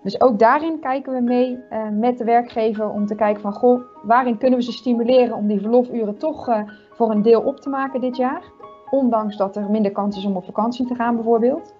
Dus 0.03 0.21
ook 0.21 0.39
daarin 0.39 0.79
kijken 0.79 1.13
we 1.13 1.21
mee 1.21 1.59
met 1.91 2.17
de 2.17 2.23
werkgever 2.23 2.89
om 2.89 3.05
te 3.05 3.15
kijken 3.15 3.41
van 3.41 3.53
goh, 3.53 3.81
waarin 4.03 4.37
kunnen 4.37 4.59
we 4.59 4.65
ze 4.65 4.71
stimuleren 4.71 5.35
om 5.35 5.47
die 5.47 5.61
verlofuren 5.61 6.17
toch 6.17 6.63
voor 6.91 7.11
een 7.11 7.21
deel 7.21 7.41
op 7.41 7.59
te 7.59 7.69
maken 7.69 8.01
dit 8.01 8.15
jaar. 8.17 8.41
Ondanks 8.89 9.37
dat 9.37 9.55
er 9.55 9.69
minder 9.69 9.91
kans 9.91 10.17
is 10.17 10.25
om 10.25 10.35
op 10.35 10.45
vakantie 10.45 10.85
te 10.85 10.95
gaan 10.95 11.15
bijvoorbeeld. 11.15 11.73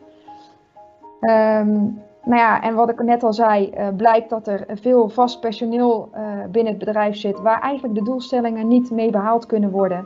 Um, 1.21 2.01
nou 2.25 2.41
ja, 2.41 2.61
en 2.61 2.75
wat 2.75 2.89
ik 2.89 3.03
net 3.03 3.23
al 3.23 3.33
zei, 3.33 3.71
uh, 3.77 3.87
blijkt 3.97 4.29
dat 4.29 4.47
er 4.47 4.65
veel 4.67 5.09
vast 5.09 5.39
personeel 5.39 6.09
uh, 6.13 6.21
binnen 6.51 6.73
het 6.73 6.85
bedrijf 6.85 7.15
zit 7.15 7.39
waar 7.39 7.59
eigenlijk 7.59 7.95
de 7.95 8.03
doelstellingen 8.03 8.67
niet 8.67 8.91
mee 8.91 9.11
behaald 9.11 9.45
kunnen 9.45 9.71
worden. 9.71 10.05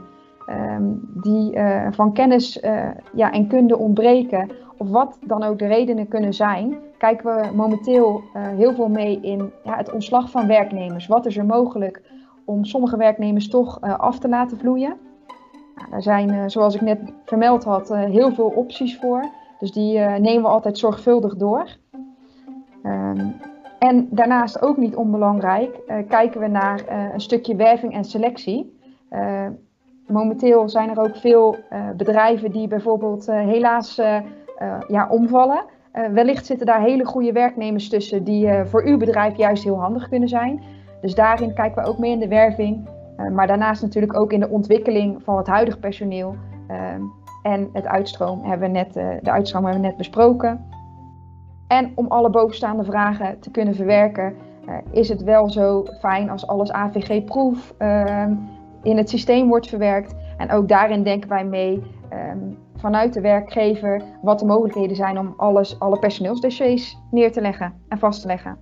Um, 0.50 1.10
die 1.24 1.56
uh, 1.56 1.88
van 1.92 2.14
kennis 2.14 2.60
ja, 3.14 3.32
en 3.32 3.48
kunde 3.48 3.78
ontbreken, 3.78 4.50
of 4.78 4.90
wat 4.90 5.18
dan 5.26 5.44
ook 5.44 5.60
de 5.60 5.68
redenen 5.68 6.08
kunnen 6.08 6.34
zijn, 6.34 6.78
kijken 6.98 7.36
we 7.36 7.56
momenteel 7.56 8.22
heel 8.34 8.74
veel 8.74 8.90
mee 8.90 9.20
in 9.22 9.52
ja, 9.64 9.76
het 9.78 9.94
ontslag 9.94 10.30
van 10.30 10.48
werknemers. 10.48 11.08
Wat 11.08 11.26
is 11.26 11.38
er 11.38 11.46
mogelijk 11.46 12.02
om 12.46 12.66
sommige 12.66 12.98
werknemers 12.98 13.50
toch 13.50 13.82
af 13.82 14.20
te 14.20 14.30
laten 14.30 14.58
vloeien? 14.58 14.98
Nou, 15.76 15.92
daar 15.92 16.02
zijn, 16.02 16.52
zoals 16.52 16.76
ik 16.76 16.82
net 16.82 17.00
vermeld 17.26 17.64
had, 17.64 17.90
heel 17.96 18.34
veel 18.34 18.54
opties 18.56 19.00
voor. 19.00 19.26
Dus 19.60 19.72
die 19.72 20.00
nemen 20.00 20.42
we 20.42 20.48
altijd 20.48 20.78
zorgvuldig 20.78 21.36
door. 21.36 21.78
Um, 22.84 23.36
en 23.80 24.08
daarnaast 24.12 24.62
ook 24.62 24.78
niet 24.78 24.96
onbelangrijk, 24.96 25.80
uh, 25.88 25.96
kijken 26.08 26.42
we 26.42 26.48
naar 26.48 26.82
uh, 26.90 27.14
een 27.14 27.22
stukje 27.22 27.56
werving 27.56 27.94
en 27.94 28.04
selectie. 28.04 28.78
Uh, 29.12 29.48
momenteel 30.08 30.70
zijn 30.70 30.90
er 30.90 31.00
ook 31.00 31.16
veel 31.16 31.56
bedrijven 31.98 32.52
die 32.52 32.68
bijvoorbeeld 32.68 33.26
helaas 33.26 33.96
ja, 34.88 35.08
omvallen. 35.10 35.66
wellicht 36.12 36.46
zitten 36.46 36.66
daar 36.66 36.82
hele 36.82 37.06
goede 37.06 37.32
werknemers 37.32 37.90
tussen 37.90 38.24
die 38.24 38.64
voor 38.66 38.84
uw 38.84 38.98
bedrijf 38.98 39.38
juist 39.38 39.64
heel 39.64 39.80
handig 39.80 40.10
kunnen 40.10 40.30
zijn. 40.30 40.64
Dus 41.02 41.16
daarin 41.16 41.54
kijken 41.54 41.84
we 41.84 41.90
ook 41.90 41.98
mee 41.98 42.12
in 42.12 42.20
de 42.20 42.28
werving. 42.28 42.90
maar 43.34 43.48
daarnaast 43.48 43.82
natuurlijk 43.82 44.20
ook 44.20 44.32
in 44.32 44.40
de 44.40 44.50
ontwikkeling 44.50 45.24
van 45.24 45.38
het 45.38 45.48
huidige 45.48 45.80
personeel. 45.80 46.36
Ehm, 46.68 47.02
en 47.44 47.70
het 47.74 47.86
uitstroom 47.86 48.44
hebben 48.44 48.72
we 48.72 48.78
net, 48.78 48.94
de 48.94 49.32
uitstroom 49.32 49.64
hebben 49.64 49.82
we 49.82 49.88
net 49.88 49.98
besproken. 49.98 50.66
En 51.70 51.92
om 51.96 52.08
alle 52.08 52.30
bovenstaande 52.30 52.84
vragen 52.84 53.40
te 53.40 53.52
kunnen 53.52 53.76
verwerken, 53.76 54.36
uh, 54.68 54.76
is 54.92 55.10
het 55.10 55.24
wel 55.24 55.50
zo 55.50 55.86
fijn 56.00 56.30
als 56.30 56.48
alles 56.48 56.72
AVG-proef 56.72 57.74
ehm, 57.78 58.34
in 58.84 58.98
het 58.98 59.10
systeem 59.10 59.48
wordt 59.48 59.68
verwerkt. 59.68 60.16
En 60.38 60.52
ook 60.52 60.68
daarin 60.68 61.04
denken 61.04 61.30
wij 61.30 61.46
mee 61.46 61.84
um, 62.14 62.58
vanuit 62.76 63.14
de 63.14 63.22
werkgever 63.22 64.02
wat 64.22 64.40
de 64.40 64.46
mogelijkheden 64.46 64.96
zijn 64.96 65.20
om 65.20 65.34
alles, 65.38 65.80
alle 65.80 66.00
personeelsdossiers 66.00 66.98
neer 67.12 67.32
te 67.32 67.42
leggen 67.42 67.74
en 67.88 68.00
vast 68.00 68.22
te 68.22 68.28
leggen. 68.28 68.58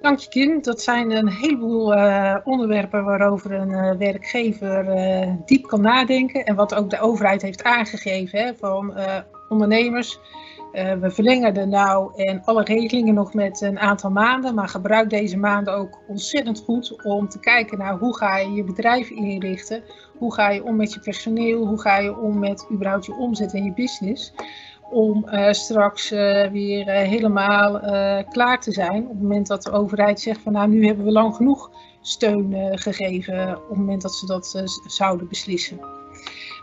Dank 0.00 0.18
je 0.18 0.28
Kim. 0.28 0.62
Dat 0.62 0.80
zijn 0.80 1.10
een 1.10 1.28
heleboel 1.28 1.96
uh, 1.96 2.36
onderwerpen 2.44 3.04
waarover 3.04 3.52
een 3.52 3.70
uh, 3.70 3.90
werkgever 3.98 4.86
diep 5.44 5.66
kan 5.66 5.80
nadenken. 5.80 6.44
En 6.44 6.54
wat 6.54 6.74
ook 6.74 6.90
de 6.90 7.00
overheid 7.00 7.42
heeft 7.42 7.64
aangegeven 7.64 8.38
hè, 8.38 8.54
van 8.54 8.94
ondernemers 9.48 10.18
uh, 10.76 10.92
we 10.92 11.10
verlengen 11.10 11.54
de 11.54 11.66
nou 11.66 12.24
en 12.24 12.44
alle 12.44 12.62
regelingen 12.62 13.14
nog 13.14 13.34
met 13.34 13.60
een 13.60 13.78
aantal 13.78 14.10
maanden, 14.10 14.54
maar 14.54 14.68
gebruik 14.68 15.10
deze 15.10 15.36
maanden 15.36 15.74
ook 15.74 15.98
ontzettend 16.06 16.62
goed 16.64 17.04
om 17.04 17.28
te 17.28 17.40
kijken 17.40 17.78
naar 17.78 17.98
hoe 17.98 18.16
ga 18.16 18.38
je 18.38 18.52
je 18.52 18.64
bedrijf 18.64 19.10
inrichten, 19.10 19.82
hoe 20.18 20.34
ga 20.34 20.50
je 20.50 20.64
om 20.64 20.76
met 20.76 20.92
je 20.92 21.00
personeel, 21.00 21.66
hoe 21.66 21.80
ga 21.80 21.98
je 21.98 22.16
om 22.16 22.38
met 22.38 22.66
überhaupt 22.72 23.06
je 23.06 23.14
omzet 23.14 23.54
en 23.54 23.64
je 23.64 23.72
business, 23.72 24.32
om 24.90 25.26
uh, 25.28 25.52
straks 25.52 26.12
uh, 26.12 26.46
weer 26.46 26.90
helemaal 26.90 27.80
klaar 28.28 28.60
te 28.60 28.72
zijn 28.72 29.02
op 29.02 29.08
het 29.08 29.22
moment 29.22 29.46
dat 29.46 29.62
de 29.62 29.72
overheid 29.72 30.20
zegt 30.20 30.40
van 30.40 30.52
nou 30.52 30.68
nu 30.68 30.86
hebben 30.86 31.04
we 31.04 31.12
lang 31.12 31.34
genoeg 31.34 31.70
steun 32.00 32.78
gegeven 32.78 33.48
op 33.56 33.68
het 33.68 33.78
moment 33.78 34.02
dat 34.02 34.14
ze 34.14 34.26
dat 34.26 34.64
zouden 34.86 35.28
beslissen. 35.28 36.05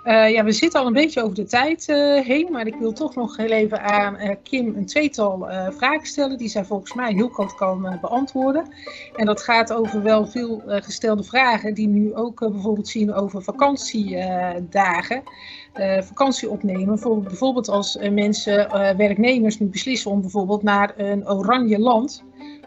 Uh, 0.06 0.30
ja, 0.30 0.44
we 0.44 0.52
zitten 0.52 0.80
al 0.80 0.88
een 0.88 0.94
beetje 0.94 1.24
over 1.24 1.36
de 1.36 1.44
tijd 1.44 1.88
uh, 1.90 2.22
heen, 2.22 2.52
maar 2.52 2.68
ik 2.68 2.76
wil 2.76 2.94
toch 2.94 3.16
nog 3.16 3.38
heel 3.38 3.50
even 3.50 3.82
aan 3.82 4.22
uh, 4.22 4.30
Kim 4.44 4.76
een 4.76 4.86
tweetal 4.86 5.48
vragen 5.70 6.08
stellen 6.08 6.38
die 6.38 6.50
zij 6.50 6.66
volgens 6.66 6.94
mij 6.94 7.14
heel 7.14 7.30
kort 7.30 7.56
kan 7.56 7.98
beantwoorden. 8.02 8.68
En 9.16 9.26
dat 9.26 9.42
gaat 9.42 9.74
over 9.74 10.02
wel 10.02 10.28
veel 10.28 10.62
gestelde 10.66 11.24
vragen 11.24 11.74
die 11.74 11.88
nu 11.88 12.16
ook 12.16 12.40
bijvoorbeeld 12.40 12.88
zien 12.88 13.14
over 13.14 13.44
vakantiedagen, 13.44 15.24
vakantie 16.00 16.50
opnemen. 16.50 17.24
bijvoorbeeld 17.24 17.70
als 17.70 17.98
mensen, 18.12 18.68
werknemers 18.98 19.60
nu 19.60 19.68
beslissen 19.68 20.12
om 20.12 20.22
bijvoorbeeld 20.22 20.64
naar 20.64 20.94
een 20.98 21.30
oranje 21.30 21.80
land 21.80 22.24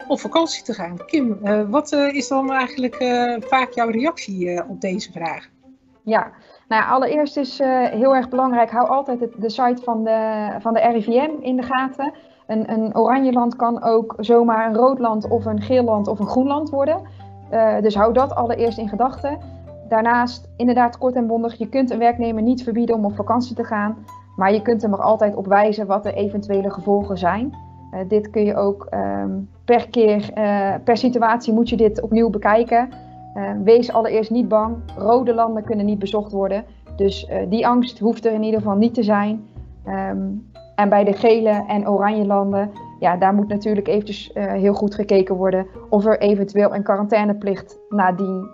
op 0.07 0.19
vakantie 0.19 0.63
te 0.63 0.73
gaan. 0.73 1.05
Kim, 1.05 1.39
wat 1.69 1.91
is 1.91 2.27
dan 2.27 2.51
eigenlijk 2.51 2.95
vaak 3.39 3.71
jouw 3.73 3.89
reactie 3.89 4.63
op 4.67 4.81
deze 4.81 5.11
vragen? 5.11 5.49
Ja, 6.03 6.31
nou, 6.67 6.89
allereerst 6.89 7.37
is 7.37 7.61
uh, 7.61 7.85
heel 7.85 8.15
erg 8.15 8.29
belangrijk, 8.29 8.71
hou 8.71 8.87
altijd 8.87 9.19
het, 9.19 9.33
de 9.37 9.49
site 9.49 9.81
van 9.83 10.03
de, 10.03 10.47
van 10.59 10.73
de 10.73 10.79
RIVM 10.79 11.29
in 11.39 11.55
de 11.55 11.63
gaten. 11.63 12.13
Een, 12.47 12.71
een 12.71 12.97
oranje 12.97 13.31
land 13.31 13.55
kan 13.55 13.83
ook 13.83 14.15
zomaar 14.17 14.67
een 14.67 14.75
rood 14.75 14.99
land 14.99 15.27
of 15.27 15.45
een 15.45 15.61
geel 15.61 15.83
land 15.83 16.07
of 16.07 16.19
een 16.19 16.27
groen 16.27 16.47
land 16.47 16.69
worden. 16.69 17.01
Uh, 17.51 17.81
dus 17.81 17.95
hou 17.95 18.13
dat 18.13 18.35
allereerst 18.35 18.77
in 18.77 18.89
gedachten. 18.89 19.37
Daarnaast, 19.89 20.49
inderdaad 20.57 20.97
kort 20.97 21.15
en 21.15 21.27
bondig, 21.27 21.57
je 21.57 21.69
kunt 21.69 21.91
een 21.91 21.99
werknemer 21.99 22.43
niet 22.43 22.63
verbieden 22.63 22.95
om 22.95 23.05
op 23.05 23.15
vakantie 23.15 23.55
te 23.55 23.63
gaan. 23.63 23.97
Maar 24.35 24.53
je 24.53 24.61
kunt 24.61 24.81
hem 24.81 24.93
er 24.93 25.01
altijd 25.01 25.35
op 25.35 25.47
wijzen 25.47 25.87
wat 25.87 26.03
de 26.03 26.13
eventuele 26.13 26.71
gevolgen 26.71 27.17
zijn. 27.17 27.53
Uh, 27.93 27.99
dit 28.07 28.29
kun 28.29 28.45
je 28.45 28.55
ook 28.55 28.87
um, 28.93 29.49
per 29.65 29.89
keer, 29.89 30.31
per 30.83 30.97
situatie 30.97 31.53
moet 31.53 31.69
je 31.69 31.77
dit 31.77 32.01
opnieuw 32.01 32.29
bekijken. 32.29 32.89
Uh, 33.37 33.51
wees 33.63 33.91
allereerst 33.91 34.31
niet 34.31 34.47
bang. 34.47 34.77
Rode 34.95 35.33
landen 35.33 35.63
kunnen 35.63 35.85
niet 35.85 35.99
bezocht 35.99 36.31
worden. 36.31 36.65
Dus 36.95 37.29
uh, 37.29 37.37
die 37.49 37.67
angst 37.67 37.99
hoeft 37.99 38.25
er 38.25 38.33
in 38.33 38.43
ieder 38.43 38.59
geval 38.59 38.75
niet 38.75 38.93
te 38.93 39.03
zijn. 39.03 39.47
Um, 39.87 40.51
en 40.75 40.89
bij 40.89 41.03
de 41.03 41.13
gele 41.13 41.63
en 41.67 41.89
oranje 41.89 42.25
landen, 42.25 42.71
ja, 42.99 43.17
daar 43.17 43.33
moet 43.33 43.47
natuurlijk 43.47 43.87
eventjes 43.87 44.31
uh, 44.33 44.51
heel 44.51 44.73
goed 44.73 44.95
gekeken 44.95 45.35
worden 45.35 45.67
of 45.89 46.05
er 46.05 46.19
eventueel 46.19 46.75
een 46.75 46.83
quarantaineplicht 46.83 47.79
nadien 47.89 48.49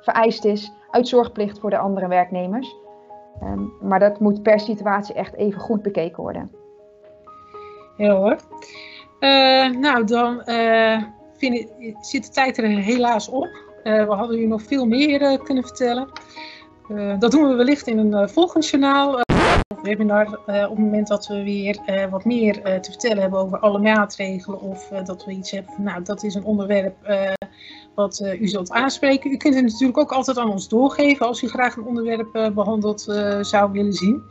vereist 0.00 0.44
is, 0.44 0.72
uit 0.90 1.08
zorgplicht 1.08 1.58
voor 1.58 1.70
de 1.70 1.78
andere 1.78 2.08
werknemers. 2.08 2.76
Um, 3.42 3.72
maar 3.80 3.98
dat 3.98 4.20
moet 4.20 4.42
per 4.42 4.60
situatie 4.60 5.14
echt 5.14 5.34
even 5.34 5.60
goed 5.60 5.82
bekeken 5.82 6.22
worden. 6.22 6.50
Ja 7.96 8.14
hoor. 8.14 8.36
nou, 9.80 10.04
dan 10.04 10.42
zit 12.00 12.24
de 12.26 12.30
tijd 12.32 12.58
er 12.58 12.64
helaas 12.64 13.28
op. 13.28 13.65
Eh, 13.86 14.06
we 14.06 14.14
hadden 14.14 14.38
u 14.38 14.46
nog 14.46 14.62
veel 14.62 14.86
meer 14.86 15.22
eh, 15.22 15.42
kunnen 15.44 15.64
vertellen. 15.64 16.08
Eh, 16.88 17.18
dat 17.18 17.30
doen 17.30 17.48
we 17.48 17.54
wellicht 17.54 17.86
in 17.86 17.98
een 17.98 18.28
volgend 18.28 18.68
journaal 18.68 19.14
of 19.74 19.82
webinar 19.82 20.26
op 20.46 20.46
het 20.46 20.78
moment 20.78 21.06
dat 21.06 21.26
we 21.26 21.42
weer 21.42 22.08
wat 22.10 22.24
meer 22.24 22.54
te 22.62 22.90
vertellen 22.90 23.18
hebben 23.20 23.40
over 23.40 23.58
alle 23.58 23.78
maatregelen 23.78 24.60
of 24.60 24.88
dat 24.88 25.24
we 25.24 25.32
iets 25.32 25.50
hebben 25.50 25.72
van 25.74 25.84
nou 25.84 26.02
dat 26.02 26.22
is 26.22 26.34
een 26.34 26.44
onderwerp 26.44 26.96
wat 27.94 28.20
u 28.40 28.48
zult 28.48 28.70
aanspreken. 28.70 29.32
U 29.32 29.36
kunt 29.36 29.54
het 29.54 29.64
natuurlijk 29.64 29.98
ook 29.98 30.12
altijd 30.12 30.38
aan 30.38 30.50
ons 30.50 30.68
doorgeven 30.68 31.26
als 31.26 31.42
u 31.42 31.48
graag 31.48 31.76
een 31.76 31.84
onderwerp 31.84 32.52
behandeld 32.54 33.00
zou 33.40 33.72
willen 33.72 33.92
zien. 33.92 34.22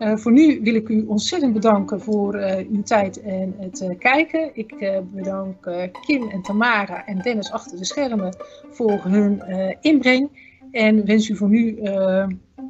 Uh, 0.00 0.16
voor 0.16 0.32
nu 0.32 0.60
wil 0.62 0.74
ik 0.74 0.88
u 0.88 1.04
ontzettend 1.06 1.52
bedanken 1.52 2.00
voor 2.00 2.36
uh, 2.36 2.56
uw 2.56 2.82
tijd 2.82 3.20
en 3.20 3.54
het 3.58 3.80
uh, 3.80 3.98
kijken. 3.98 4.50
Ik 4.52 5.02
bedank 5.12 5.70
Kim 6.06 6.28
en 6.28 6.42
Tamara 6.42 7.06
en 7.06 7.18
Dennis 7.18 7.50
achter 7.50 7.78
de 7.78 7.84
schermen 7.84 8.36
voor 8.70 9.00
hun 9.02 9.42
inbreng. 9.80 10.48
En 10.70 11.06
wens 11.06 11.28
u 11.28 11.36
voor 11.36 11.48
nu 11.48 11.78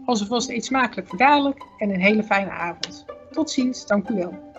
alvast 0.04 0.50
eet 0.50 0.64
smakelijk 0.64 1.08
voor 1.08 1.18
dadelijk 1.18 1.62
en 1.78 1.90
een 1.90 2.00
hele 2.00 2.22
fijne 2.22 2.50
avond. 2.50 3.04
Tot 3.30 3.50
ziens, 3.50 3.86
dank 3.86 4.08
u 4.08 4.14
wel. 4.14 4.49